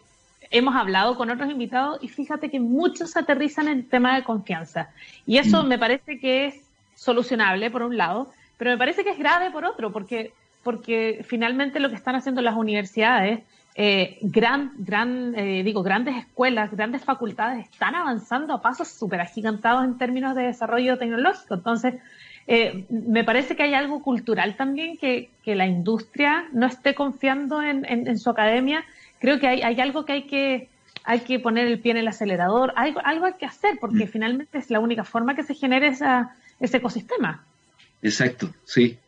[0.50, 4.90] hemos hablado con otros invitados y fíjate que muchos aterrizan en el tema de confianza.
[5.26, 5.68] Y eso mm.
[5.68, 6.54] me parece que es
[6.94, 11.80] solucionable por un lado, pero me parece que es grave por otro, porque, porque finalmente
[11.80, 13.40] lo que están haciendo las universidades,
[13.74, 19.84] eh, gran, gran, eh, digo, grandes escuelas, grandes facultades están avanzando a pasos súper agigantados
[19.84, 21.54] en términos de desarrollo tecnológico.
[21.54, 21.94] Entonces,
[22.46, 28.18] Eh, me parece que hay algo cultural también que, la industria no esté confiando en,
[28.18, 28.84] su academia.
[29.18, 30.68] Creo que hay, hay, algo que hay que
[31.06, 34.08] hay que poner el pie en el acelerador, algo, algo hay que hacer porque mm.
[34.08, 37.44] finalmente es la única forma que se genere esa, ese ecosistema.
[38.02, 38.98] Exacto, sí.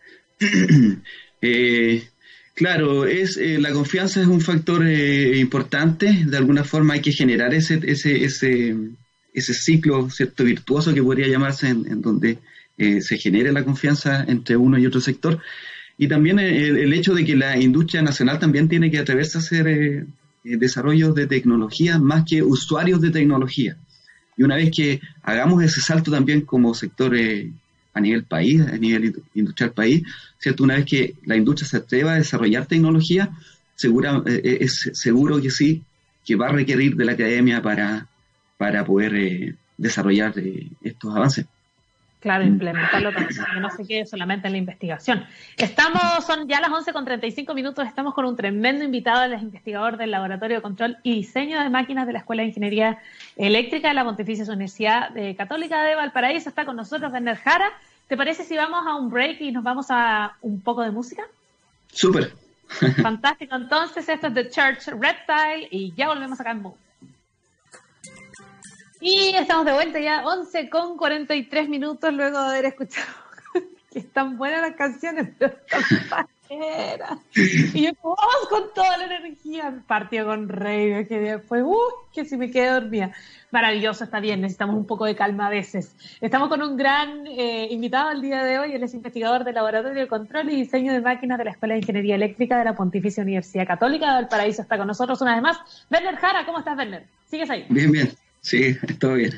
[1.42, 2.09] Eh,
[2.57, 6.25] claro, es eh, la confianza es un factor importante.
[6.27, 8.75] De alguna forma hay que generar ese ese ese,
[9.33, 12.38] ese ciclo cierto virtuoso que podría llamarse en donde
[12.79, 15.40] eh, se genere la confianza entre uno y otro sector.
[15.97, 19.66] Y también el, hecho de que la industria nacional también tiene que atreverse a hacer
[19.66, 20.05] eh,
[20.45, 23.79] eh, desarrollos de tecnología más que usuarios de tecnología.
[24.37, 27.16] Y una vez que hagamos ese salto también como sector
[27.96, 30.02] a nivel país, a nivel industrial país,
[30.38, 30.64] ¿cierto?
[30.64, 33.30] Una vez que la industria se atreva a desarrollar tecnología,
[33.74, 35.82] segura, es seguro que sí,
[36.24, 38.06] que va a requerir de la academia para,
[38.59, 40.35] para poder desarrollar
[40.82, 41.46] estos avances.
[42.20, 42.48] Claro, mm.
[42.48, 45.24] implementarlo también, que no se quede solamente en la investigación.
[45.57, 49.96] Estamos, son ya las 11 con 35 minutos, estamos con un tremendo invitado, el investigador
[49.96, 52.98] del Laboratorio de Control y Diseño de Máquinas de la Escuela de Ingeniería
[53.37, 56.48] Eléctrica de la Pontificia Universidad Católica de Valparaíso.
[56.48, 57.70] Está con nosotros Werner Jara.
[58.09, 61.24] ¿Te parece si vamos a un break y nos vamos a un poco de música?
[61.92, 62.33] Súper.
[63.02, 63.55] Fantástico.
[63.57, 66.86] Entonces, esto es The Church Reptile y ya volvemos acá en Move.
[69.09, 73.07] Y estamos de vuelta ya 11 con 43 minutos luego de haber escuchado
[73.92, 75.55] que están buenas las canciones, pero
[77.73, 79.81] Y yo, vamos con toda la energía.
[79.87, 81.79] Partió con Rey, que después, uh,
[82.12, 83.12] que si me quedé dormida.
[83.53, 85.95] Maravilloso, está bien, necesitamos un poco de calma a veces.
[86.21, 90.01] Estamos con un gran eh, invitado el día de hoy, él es investigador del Laboratorio
[90.01, 93.23] de Control y Diseño de Máquinas de la Escuela de Ingeniería Eléctrica de la Pontificia
[93.23, 94.62] Universidad Católica de Valparaíso.
[94.62, 95.87] Está con nosotros una vez más.
[95.92, 97.07] Werner Jara, ¿cómo estás, Werner?
[97.31, 97.66] ¿Sigues ahí?
[97.69, 98.26] Bien, bien.
[98.46, 99.32] Sí, todo bien.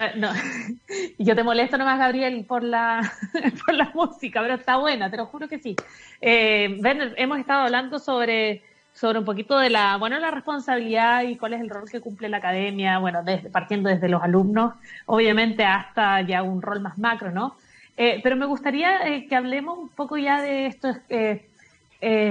[0.00, 0.32] Eh, no.
[1.18, 3.00] Yo te molesto nomás, Gabriel, por la,
[3.64, 5.76] por la música, pero está buena, te lo juro que sí.
[6.20, 8.62] Eh, Werner, hemos estado hablando sobre,
[8.92, 12.28] sobre un poquito de la, bueno, la responsabilidad y cuál es el rol que cumple
[12.28, 14.74] la academia, bueno, partiendo desde los alumnos,
[15.06, 17.56] obviamente hasta ya un rol más macro, ¿no?
[17.96, 20.96] Eh, pero me gustaría eh, que hablemos un poco ya de esto,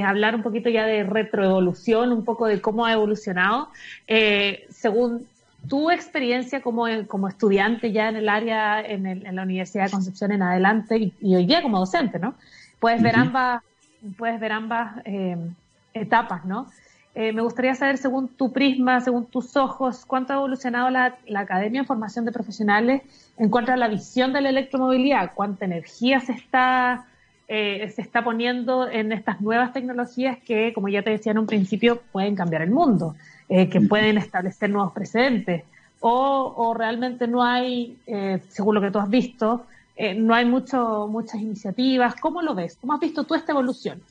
[0.05, 3.69] hablar un poquito ya de retroevolución, un poco de cómo ha evolucionado.
[4.69, 5.25] según
[5.67, 10.32] tu experiencia como, como estudiante ya en el área, en, en, la Universidad de Concepción
[10.32, 12.36] en adelante y, hoy día como docente, ¿no?
[12.80, 13.63] Puedes ver ambas,
[14.17, 15.38] puedes ver ambas eh,
[15.93, 16.67] etapas, ¿no?
[17.15, 21.39] Eh, me gustaría saber, según tu prisma, según tus ojos, cuánto ha evolucionado la, la,
[21.39, 23.04] Academia de Formación de Profesionales
[23.38, 27.06] en cuanto a la visión de la electromovilidad, cuánta energía se está,
[27.47, 31.45] eh, se está poniendo en estas nuevas tecnologías que, como ya te decía en un
[31.45, 33.15] principio, pueden cambiar el mundo.
[33.47, 35.63] Eh, que pueden establecer nuevos precedentes.
[35.99, 41.08] O, realmente no hay, eh, según lo que tú has visto, eh, no hay mucho,
[41.08, 42.15] muchas iniciativas.
[42.15, 42.77] ¿Cómo lo ves?
[42.81, 44.01] ¿Cómo has visto tú esta evolución?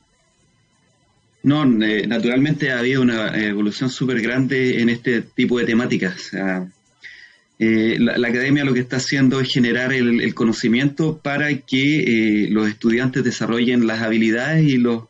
[1.43, 6.31] No, naturalmente ha habido una evolución súper grande en este tipo de temáticas.
[6.33, 13.85] la, academia lo que está haciendo es generar el, conocimiento para que los estudiantes desarrollen
[13.85, 15.03] las habilidades y, los,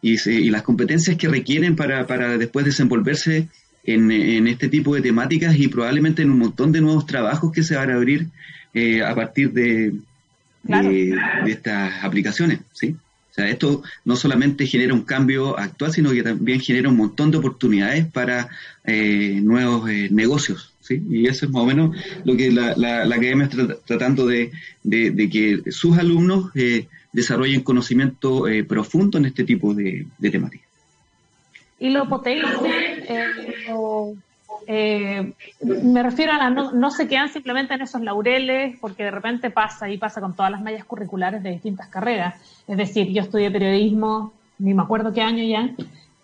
[0.00, 3.48] y, y, las competencias que requieren para, para después desenvolverse
[3.84, 7.76] en, este tipo de temáticas y probablemente en un montón de nuevos trabajos que se
[7.76, 8.26] van a abrir
[8.74, 9.92] eh, a partir de,
[10.62, 12.96] de, estas aplicaciones, ¿sí?
[13.30, 17.30] O sea, esto no solamente genera un cambio actual, sino que también genera un montón
[17.30, 18.48] de oportunidades para
[18.84, 21.02] eh, nuevos eh, negocios, ¿sí?
[21.10, 24.52] Y eso es más o menos lo que la, la, la academia está tratando de,
[24.82, 26.50] de, que sus alumnos
[27.12, 30.72] desarrollen conocimiento profundo en este tipo de temáticas
[31.82, 34.14] y lo potencian, eh,
[34.66, 39.10] eh, me refiero a la, no, no, se quedan simplemente en esos laureles, porque de
[39.10, 42.34] repente pasa y pasa con todas las mallas curriculares de distintas carreras.
[42.68, 45.70] Es decir, yo estudié periodismo, ni me acuerdo qué año ya,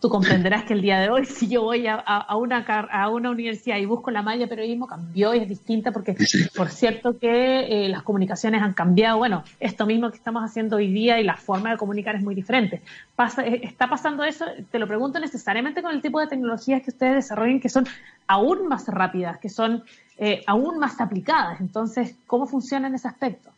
[0.01, 2.03] tú comprenderás que el día de hoy, si yo voy a,
[2.37, 6.17] una, a una universidad y busco la malla de periodismo, cambió y es distinta porque,
[6.57, 9.19] por cierto, que eh, las comunicaciones han cambiado.
[9.19, 12.35] Bueno, esto mismo que estamos haciendo hoy día y la forma de comunicar es muy
[12.35, 12.83] diferente.
[13.17, 14.45] Pasa, eh, ¿Está pasando eso?
[14.71, 17.87] Te lo pregunto necesariamente con el tipo de tecnologías que ustedes desarrollen que son
[18.27, 19.83] aún más rápidas, que son
[20.17, 21.61] eh, aún más aplicadas.
[21.61, 23.51] Entonces, ¿cómo funciona en ese aspecto?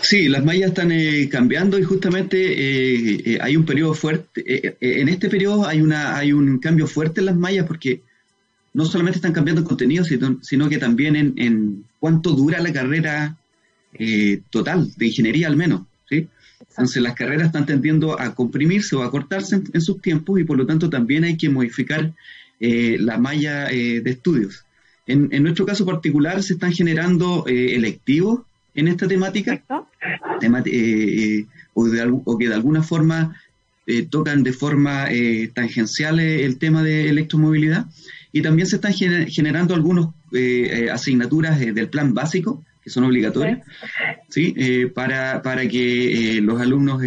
[0.00, 4.76] Sí, las mallas están eh, cambiando y justamente eh, eh, hay un periodo fuerte.
[4.80, 8.02] en este periodo hay, una, hay un cambio fuerte en las mallas porque
[8.74, 13.36] no solamente están cambiando el contenido, sino, que también en, cuánto dura la carrera
[14.50, 15.82] total, de ingeniería al menos.
[16.08, 16.28] ¿sí?
[16.70, 20.56] Entonces las carreras están tendiendo a comprimirse o a cortarse en, sus tiempos y por
[20.56, 22.12] lo tanto también hay que modificar
[22.60, 24.64] la malla de estudios.
[25.06, 28.42] En, en, nuestro caso particular se están generando electivos
[28.78, 29.62] en esta temática,
[31.74, 33.40] o, que de alguna forma
[34.10, 35.08] tocan de forma
[35.54, 37.86] tangencial el tema de electromovilidad.
[38.30, 40.08] Y también se están generando algunas
[40.92, 43.60] asignaturas del plan básico, que son obligatorias,
[44.28, 44.54] ¿sí?
[44.94, 47.02] para, para que los alumnos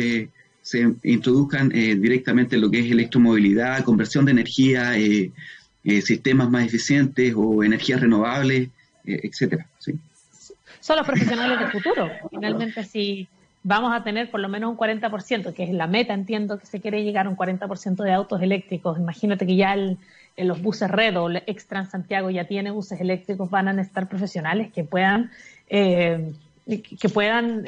[0.62, 4.98] se introduzcan directamente en lo que es electromovilidad, conversión de energía,
[5.84, 8.70] eh, sistemas más eficientes o energías renovables,
[9.04, 9.68] eh, etcétera.
[9.80, 9.94] ¿sí?
[10.80, 12.10] Son los profesionales del futuro.
[12.30, 13.28] Finalmente, si
[13.64, 16.82] vamos a tener por lo menos un 40%, que es la meta, entiendo que se
[16.82, 18.98] quiere llegar a un 40% de autos eléctricos.
[18.98, 19.98] Imagínate que ya en
[20.38, 24.84] los buses Red o Extran Santiago ya tiene buses eléctricos, van a necesitar profesionales que
[24.84, 25.32] puedan,
[25.70, 26.34] eh,
[26.68, 27.66] que puedan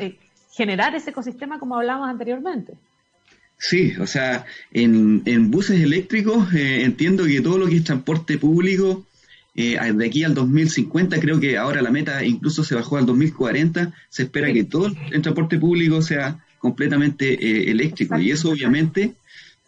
[0.52, 2.74] generar ese ecosistema como hablábamos anteriormente.
[3.58, 9.06] Sí, o sea, en, buses eléctricos eh, entiendo que todo lo que es transporte público,
[9.56, 13.94] eh, de aquí al 2050, creo que ahora la meta incluso se bajó al 2040,
[14.10, 19.14] se espera que todo el transporte público sea completamente eh, eléctrico y eso obviamente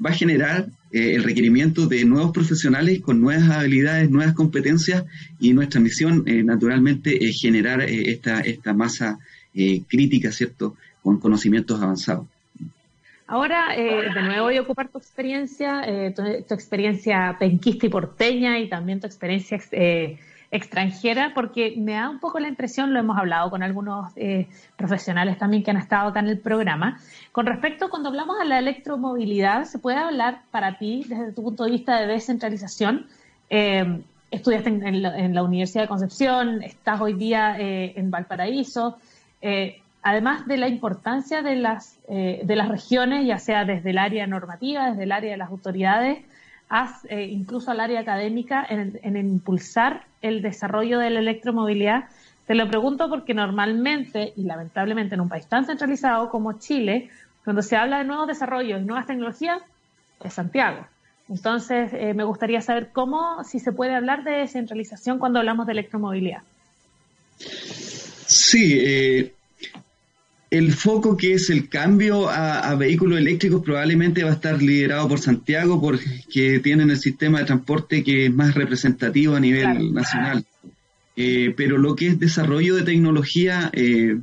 [0.04, 5.04] va a generar el requerimiento de nuevos profesionales con nuevas habilidades, nuevas competencias
[5.42, 9.20] y nuestra misión naturalmente es generar esta, esta masa
[9.90, 12.28] crítica, ¿cierto?, con conocimientos avanzados.
[13.28, 18.60] Ahora, eh, de nuevo voy a ocupar tu experiencia, eh, tu, experiencia penquista y porteña
[18.60, 20.20] y también tu experiencia eh,
[20.52, 24.14] extranjera, porque me da un poco la impresión, lo hemos hablado con algunos
[24.78, 27.00] profesionales también que han estado acá en el programa,
[27.32, 31.64] con respecto cuando hablamos de la electromovilidad, ¿se puede hablar para ti desde tu punto
[31.66, 33.08] de vista de descentralización?
[33.50, 38.98] estudiaste en, la, en, la, Universidad de Concepción, estás hoy día en Valparaíso
[40.06, 44.28] además de la importancia de las, eh, de las regiones, ya sea desde el área
[44.28, 46.20] normativa, desde el área de las autoridades,
[47.10, 52.03] eh, incluso al área académica, en, impulsar el desarrollo de la electromovilidad.
[52.45, 57.10] Te lo pregunto porque normalmente, y lamentablemente en un país tan centralizado como Chile,
[57.43, 59.60] cuando se habla de nuevos desarrollos y nuevas tecnologías,
[60.24, 60.86] es Santiago.
[61.30, 65.72] Entonces, eh, me gustaría saber cómo, si se puede hablar de descentralización cuando hablamos de
[65.72, 66.43] electromovilidad.
[68.28, 69.34] Sí,
[70.58, 75.20] el foco que es el cambio a, vehículos eléctricos probablemente va a estar liderado por
[75.20, 80.45] Santiago porque tienen el sistema de transporte que es más representativo a nivel nacional.
[81.18, 84.18] Eh, pero lo que es desarrollo de tecnología eh,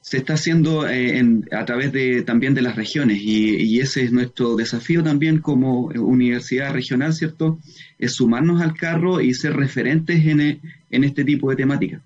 [0.00, 1.22] se está haciendo eh,
[1.52, 6.72] a través de también de las regiones y, ese es nuestro desafío también como universidad
[6.72, 7.58] regional, ¿cierto?
[7.98, 10.60] Es sumarnos al carro y ser referentes en,
[10.90, 12.02] en este tipo de temáticas.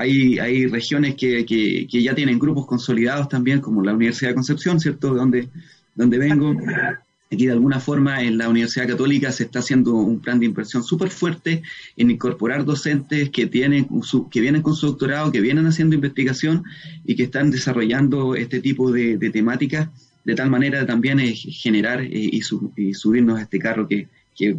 [0.00, 4.80] Hay, hay regiones que, que, ya tienen grupos consolidados también, como la Universidad de Concepción,
[4.80, 5.12] ¿cierto?
[5.12, 5.48] De donde,
[5.94, 6.56] donde vengo.
[7.32, 10.82] Aquí de alguna forma en la Universidad Católica se está haciendo un plan de inversión
[10.82, 11.62] súper fuerte
[11.98, 13.86] en incorporar docentes que, tienen
[14.30, 16.64] que vienen con su doctorado, que vienen haciendo investigación
[17.04, 19.90] y que están desarrollando este tipo de, temáticas
[20.24, 24.58] de tal manera también es generar eh, y, subirnos a este carro que, que,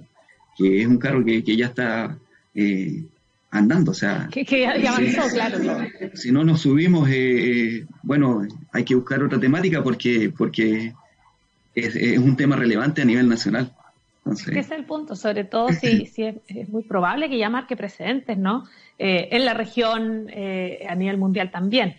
[0.60, 2.18] es un carro que, ya está
[2.54, 3.04] eh,
[3.52, 3.92] andando.
[3.92, 5.60] O sea, que, ya avanzó, claro.
[6.14, 10.94] Si no nos subimos, eh, eh, bueno, hay que buscar otra temática porque, porque
[11.76, 13.74] es, un tema relevante a nivel nacional.
[14.26, 18.38] Ese es el punto, sobre todo si, si es, muy probable que ya marque precedentes,
[18.38, 18.66] ¿no?
[19.00, 20.28] Eh, en la región,
[20.88, 21.96] a nivel mundial también.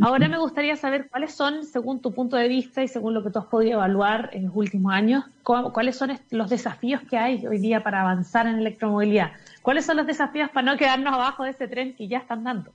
[0.00, 3.30] Ahora me gustaría saber cuáles son, según tu punto de vista y según lo que
[3.30, 7.58] tú has podido evaluar en los últimos años, cuáles son los desafíos que hay hoy
[7.58, 9.32] día para avanzar en electromovilidad.
[9.60, 12.72] ¿Cuáles son los desafíos para no quedarnos abajo de ese tren que ya están dando?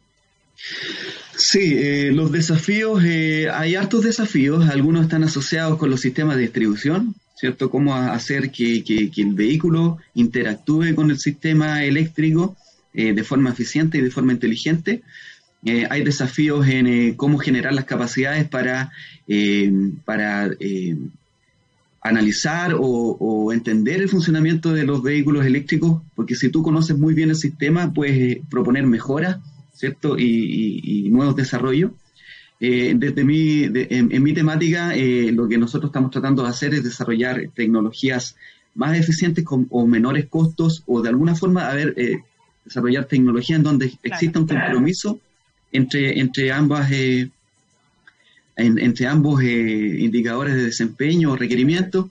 [1.36, 6.44] Sí, eh, los desafíos, eh, hay hartos desafíos, algunos están asociados con los sistemas de
[6.44, 7.70] distribución, ¿cierto?
[7.70, 12.58] Cómo hacer que, el vehículo interactúe con el sistema eléctrico
[12.94, 15.04] eh, de forma eficiente y de forma inteligente.
[15.90, 18.92] hay desafíos en cómo generar las capacidades para,
[20.06, 20.50] para
[22.08, 27.30] analizar o, entender el funcionamiento de los vehículos eléctricos, porque si tú conoces muy bien
[27.30, 29.38] el sistema, puedes eh, proponer mejoras,
[29.74, 30.18] ¿cierto?
[30.18, 31.92] Y, nuevos desarrollos.
[32.60, 36.84] Eh, desde mi, en, mi temática, eh, lo que nosotros estamos tratando de hacer es
[36.84, 38.36] desarrollar tecnologías
[38.76, 41.96] más eficientes con, o menores costos, o de alguna forma, a ver,
[42.66, 45.20] desarrollar tecnología en donde exista un compromiso
[45.72, 46.92] entre, entre ambas
[48.58, 52.08] entre ambos eh, indicadores de desempeño o requerimientos.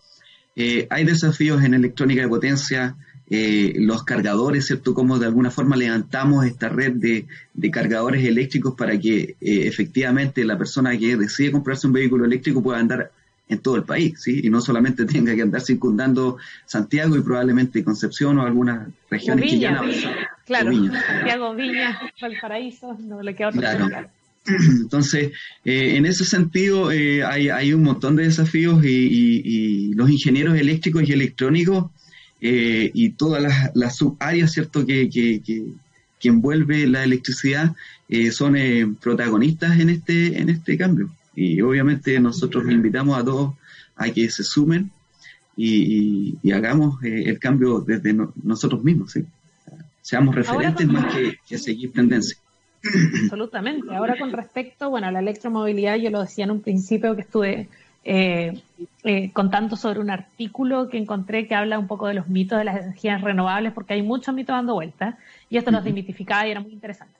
[0.54, 2.96] Eh, hay desafíos en electrónica de potencia,
[3.28, 4.94] eh, los cargadores, ¿cierto?
[4.94, 7.26] Cómo de alguna forma levantamos esta red de,
[7.70, 13.10] cargadores eléctricos para que efectivamente la persona que decide comprarse un vehículo eléctrico pueda andar
[13.48, 14.40] en todo el país, ¿sí?
[14.42, 19.58] Y no solamente tenga que andar circundando Santiago y probablemente Concepción o algunas regiones que
[19.58, 19.80] ya
[20.44, 24.10] Claro, Santiago, Viña, Valparaíso, no le queda otro claro.
[24.80, 25.32] Entonces,
[25.64, 31.86] en ese sentido, hay, hay, un montón de desafíos y, los ingenieros eléctricos y electrónicos
[32.40, 35.64] y todas las, las subáreas, ¿cierto?, que, que, que,
[36.28, 37.74] envuelve la electricidad
[38.32, 41.10] son protagonistas en este, en este cambio.
[41.36, 43.54] Y obviamente nosotros invitamos a todos
[43.96, 44.90] a que se sumen
[45.56, 49.24] y, hagamos eh, el cambio desde nosotros mismos, ¿sí?
[50.02, 51.12] Seamos referentes más
[51.46, 52.36] que, seguir tendencia.
[53.24, 53.92] Absolutamente.
[53.92, 57.68] Ahora con respecto, bueno, a la electromovilidad, yo lo decía en un principio que estuve
[58.08, 58.62] eh,
[59.02, 62.64] eh, contando sobre un artículo que encontré que habla un poco de los mitos de
[62.64, 65.16] las energías renovables, porque hay muchos mitos dando vueltas,
[65.50, 67.18] y esto nos desmitificaba y era muy interesante.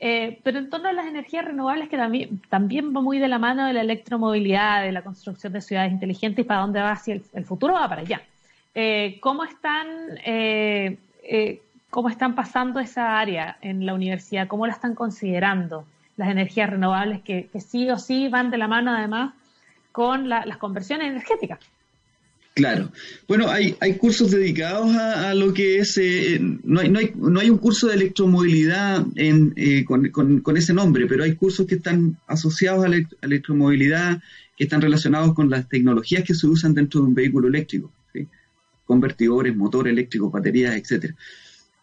[0.00, 3.38] Eh, pero en torno a las energías renovables, que también, también va muy de la
[3.38, 7.12] mano de la electromovilidad, de la construcción de ciudades inteligentes y para dónde va, si
[7.12, 8.20] el, futuro va para allá.
[9.20, 9.86] ¿cómo, están,
[11.90, 14.48] ¿Cómo están pasando esa área en la universidad?
[14.48, 15.84] ¿Cómo la están considerando
[16.16, 19.32] las energías renovables que, sí o sí van de la mano además
[19.98, 21.58] con las conversiones energéticas?
[22.54, 22.92] Claro.
[23.26, 27.50] Bueno, hay, cursos dedicados a, lo que es, eh, no, hay, no, hay, no, hay,
[27.50, 32.16] un curso de electromovilidad en, eh, con, con, ese nombre, pero hay cursos que están
[32.28, 34.22] asociados a la electromovilidad,
[34.56, 37.90] que están relacionados con las tecnologías que se usan dentro de un vehículo eléctrico,
[38.86, 41.16] convertidores, motor eléctrico, baterías, etcétera.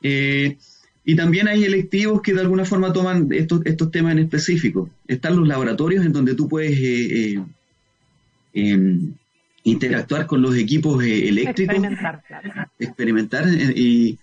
[0.01, 0.55] Eh,
[1.03, 4.89] y también hay electivos que de alguna forma toman estos, estos temas en específico.
[5.05, 6.80] Están los laboratorios en donde tú puedes
[9.66, 12.22] interactuar con los equipos eh, eléctricos, experimentar,
[12.80, 14.20] experimentar eh, y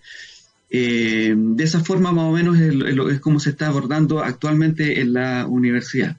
[0.69, 5.45] eh, de esa forma más o menos es, como se está abordando actualmente en la
[5.45, 6.15] universidad.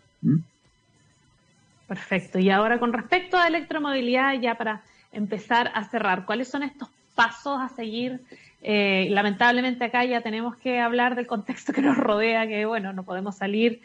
[1.89, 2.39] Perfecto.
[2.39, 7.61] Y ahora con respecto a electromovilidad, ya para empezar a cerrar, ¿cuáles son estos pasos
[7.61, 8.21] a seguir?
[8.67, 13.37] lamentablemente acá ya tenemos que hablar del contexto que nos rodea, que bueno, no podemos
[13.37, 13.83] salir.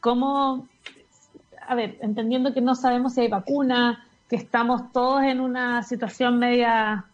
[0.00, 0.68] ¿Cómo
[1.66, 6.38] a ver, entendiendo que no sabemos si hay vacuna, que estamos todos en una situación
[6.38, 7.04] media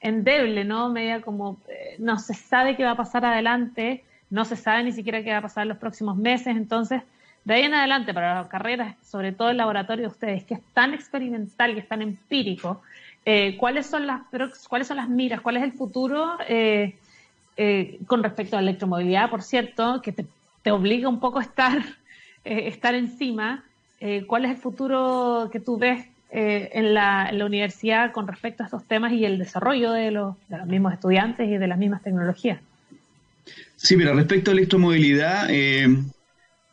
[0.00, 0.90] endeble, ¿no?
[0.90, 4.92] Media como eh, no se sabe qué va a pasar adelante, no se sabe ni
[4.92, 7.02] siquiera qué va a pasar en los próximos meses, entonces
[7.44, 10.62] de ahí en adelante para las carreras, sobre todo el laboratorio de ustedes, que es
[10.74, 12.82] tan experimental, que es tan empírico,
[13.24, 14.22] eh, ¿cuáles son las
[14.68, 16.96] cuáles son las miras, cuál es el futuro eh,
[18.06, 20.26] con respecto a la electromovilidad, por cierto, que te,
[20.62, 21.78] te obliga un poco a estar
[22.44, 23.64] estar encima
[24.00, 28.66] eh, ¿cuál es el futuro que tú ves eh, en, la, universidad con respecto a
[28.66, 30.36] estos temas y el desarrollo de los,
[30.66, 32.60] mismos estudiantes y de las mismas tecnologías?
[33.76, 35.86] Sí, mira, respecto a electromovilidad, eh,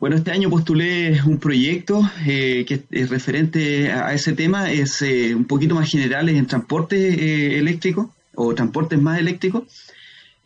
[0.00, 5.02] bueno, este año postulé un proyecto que es referente a ese tema, es
[5.34, 9.92] un poquito más general en transporte eléctrico o transportes más eléctricos.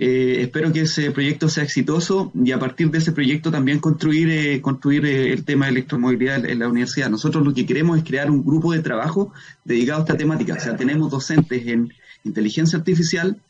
[0.01, 4.31] Eh, espero que ese proyecto sea exitoso y a partir de ese proyecto también construir,
[4.31, 7.11] eh, construir eh, el tema de electromovilidad en la universidad.
[7.11, 9.33] Nosotros lo que queremos es crear un grupo de trabajo
[9.65, 10.55] dedicado a esta temática.
[10.55, 11.93] O sea, tenemos docentes en
[12.23, 13.41] inteligencia artificial,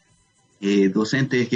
[0.93, 1.49] docentes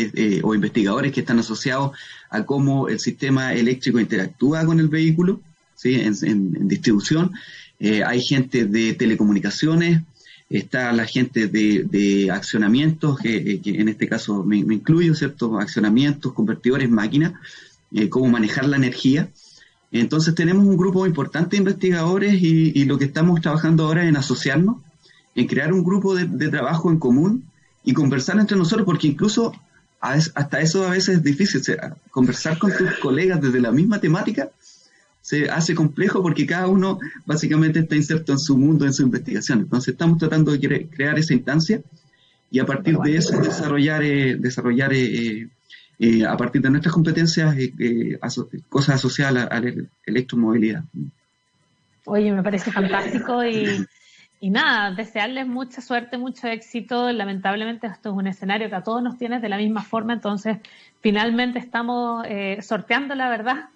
[0.45, 1.91] o investigadores que están asociados
[2.31, 5.41] a cómo el sistema eléctrico interactúa con el vehículo
[5.75, 5.95] ¿sí?
[5.95, 7.33] en distribución.
[7.81, 10.03] hay gente de telecomunicaciones,
[10.53, 15.59] está la gente de, accionamientos, que, en este caso me, incluyo, ¿cierto?
[15.59, 17.33] Accionamientos, convertidores, máquinas,
[17.93, 19.29] eh, cómo manejar la energía.
[19.91, 24.17] Entonces tenemos un grupo importante de investigadores y, lo que estamos trabajando ahora es en
[24.17, 24.77] asociarnos,
[25.35, 27.45] en crear un grupo de trabajo en común
[27.85, 29.53] y conversar entre nosotros, porque incluso
[30.01, 31.63] hasta eso a veces es difícil,
[32.11, 34.51] conversar con tus colegas desde la misma temática
[35.33, 39.61] se hace complejo porque cada uno básicamente está inserto en su mundo, en su investigación.
[39.61, 41.81] Entonces estamos tratando de crear esa instancia
[42.51, 45.49] y a partir de eso desarrollar, eh, desarrollar eh,
[45.99, 47.57] eh, a partir de nuestras competencias
[48.69, 49.73] cosas asociadas a, la
[50.05, 50.85] electromovilidad.
[52.05, 53.87] Oye, me parece fantástico y,
[54.39, 57.11] y nada, desearles mucha suerte, mucho éxito.
[57.11, 60.59] Lamentablemente esto es un escenario que a todos nos tiene de la misma forma, entonces
[61.01, 62.27] finalmente estamos
[62.61, 63.71] sorteando la verdad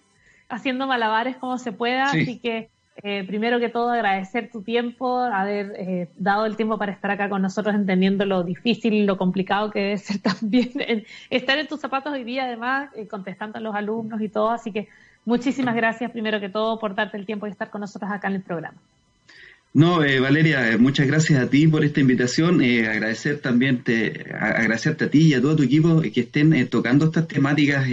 [0.49, 2.69] haciendo malabares como se pueda, así que
[3.03, 7.29] eh, primero que todo agradecer tu tiempo, haber eh, dado el tiempo para estar acá
[7.29, 11.81] con nosotros entendiendo lo difícil, y lo complicado que debe ser también estar en tus
[11.81, 14.89] zapatos hoy día además, eh, contestando a los alumnos y todo, así que
[15.27, 18.37] muchísimas gracias primero que todo por darte el tiempo y estar con nosotros acá en
[18.37, 18.79] el programa.
[19.75, 22.63] No, Valeria, muchas gracias a ti por esta invitación.
[22.63, 27.29] agradecer también, te, agradecerte a ti y a todo tu equipo que estén tocando estas
[27.29, 27.87] temáticas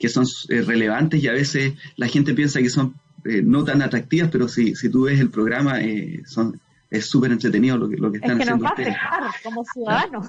[0.00, 2.94] que son eh, relevantes y a veces la gente piensa que son
[3.24, 6.58] eh, no tan atractivas, pero si, si tú ves el programa, eh, son,
[6.90, 9.64] es súper entretenido lo que, lo que están es que haciendo nos va A como
[9.64, 10.26] ciudadanos.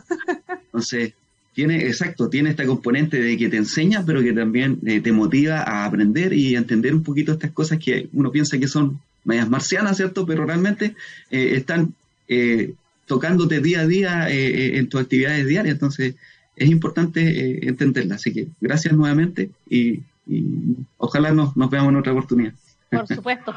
[0.66, 1.14] Entonces,
[1.54, 5.62] tiene, exacto, tiene esta componente de que te enseña, pero que también eh, te motiva
[5.62, 9.50] a aprender y a entender un poquito estas cosas que uno piensa que son medias
[9.50, 10.26] marcianas, ¿cierto?
[10.26, 10.96] Pero realmente
[11.30, 11.94] eh, están
[12.28, 12.74] eh,
[13.06, 16.16] tocándote día a día en tus actividades diarias, entonces
[16.56, 18.18] es importante entenderlas.
[18.18, 20.02] Así que gracias nuevamente y,
[20.98, 22.54] ojalá nos, nos veamos en otra oportunidad.
[22.92, 23.56] Por supuesto,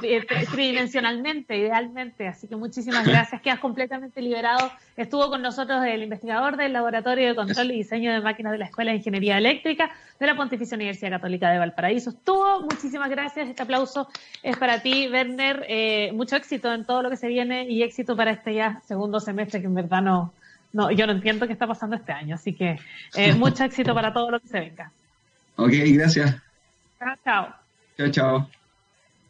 [0.53, 2.29] tridimensionalmente, idealmente.
[2.29, 3.43] Así que muchísimas gracias.
[3.43, 4.71] Quedas completamente liberado.
[4.97, 8.67] Estuvo con nosotros el investigador del Laboratorio de Control y Diseño de Máquinas de la
[8.67, 9.91] Escuela de Ingeniería Eléctrica
[10.21, 12.11] de la Pontificia Universidad Católica de Valparaíso.
[12.11, 13.49] Estuvo, muchísimas gracias.
[13.49, 14.09] Este aplauso
[14.45, 15.67] es para ti, Werner.
[15.69, 19.19] Eh, mucho éxito en todo lo que se viene y éxito para este ya segundo
[19.19, 20.33] semestre que en verdad no,
[20.75, 22.35] no yo no entiendo qué está pasando este año.
[22.35, 22.79] Así que
[23.15, 24.93] eh, mucho éxito para todo lo que se venga.
[25.57, 26.37] Ok, gracias.
[26.99, 27.55] Chao, chao.
[27.97, 28.51] Chao, chao.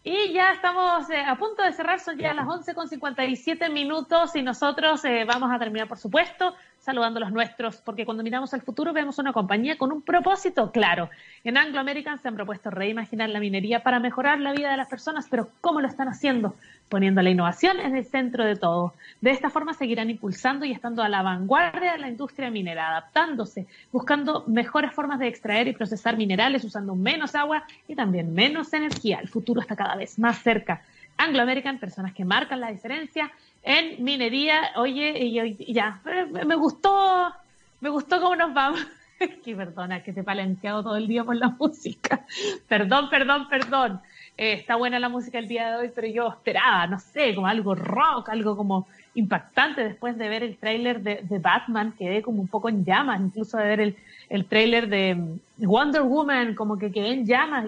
[0.03, 4.37] Y ya estamos eh, a punto de cerrar, son ya las 11 con 57 minutos
[4.37, 6.55] y nosotros eh, vamos a terminar, por supuesto,
[6.85, 10.71] saludando a los nuestros, porque cuando miramos al futuro vemos una compañía con un propósito
[10.71, 11.09] claro.
[11.43, 14.89] En Anglo American se han propuesto reimaginar la minería para mejorar la vida de las
[14.89, 16.55] personas, pero ¿cómo lo están haciendo?
[16.91, 18.93] Poniendo la innovación en el centro de todo.
[19.23, 23.67] De esta forma seguirán impulsando y estando a la vanguardia de la industria minera, adaptándose,
[23.91, 29.21] buscando mejores formas de extraer y procesar minerales usando menos agua y también menos energía.
[29.21, 30.83] El futuro está cada vez más cerca.
[31.17, 33.31] Anglo American, personas que marcan la diferencia
[33.65, 34.71] en minería.
[34.77, 36.01] Oye, y, ya,
[36.47, 37.33] me gustó,
[37.81, 38.81] me gustó cómo nos vamos.
[39.45, 42.25] que perdona, que te he palenteado todo el día por la música.
[42.69, 44.01] Perdón, perdón, perdón.
[44.37, 47.47] Eh, está buena la música el día de hoy, pero yo esperaba, no sé, como
[47.47, 52.49] algo rock, algo como impactante después de ver el tráiler de, Batman, quedé como un
[52.49, 53.97] poco en llamas, incluso de ver el,
[54.29, 57.67] el tráiler de Wonder Woman, como que quedé en llamas.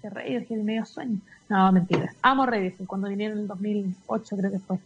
[0.00, 1.18] Qué rey, que medio sueño.
[1.48, 2.12] No, mentira.
[2.22, 4.78] Amo Redison, cuando vinieron en el 2008 creo que fue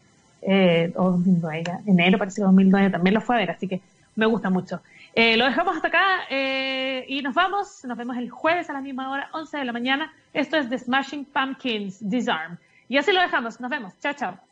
[0.43, 3.81] eh, o 2009, enero parece que 2009 también lo fue a ver, así que
[4.17, 4.81] me gusta mucho.
[5.15, 8.81] Eh, lo dejamos hasta acá eh, y nos vamos, nos vemos el jueves a la
[8.81, 10.13] misma hora, 11 de la mañana.
[10.33, 12.59] Esto es The Smashing Pumpkins Disarm.
[12.89, 13.93] Y así lo dejamos, nos vemos.
[14.01, 14.48] Chao, chao.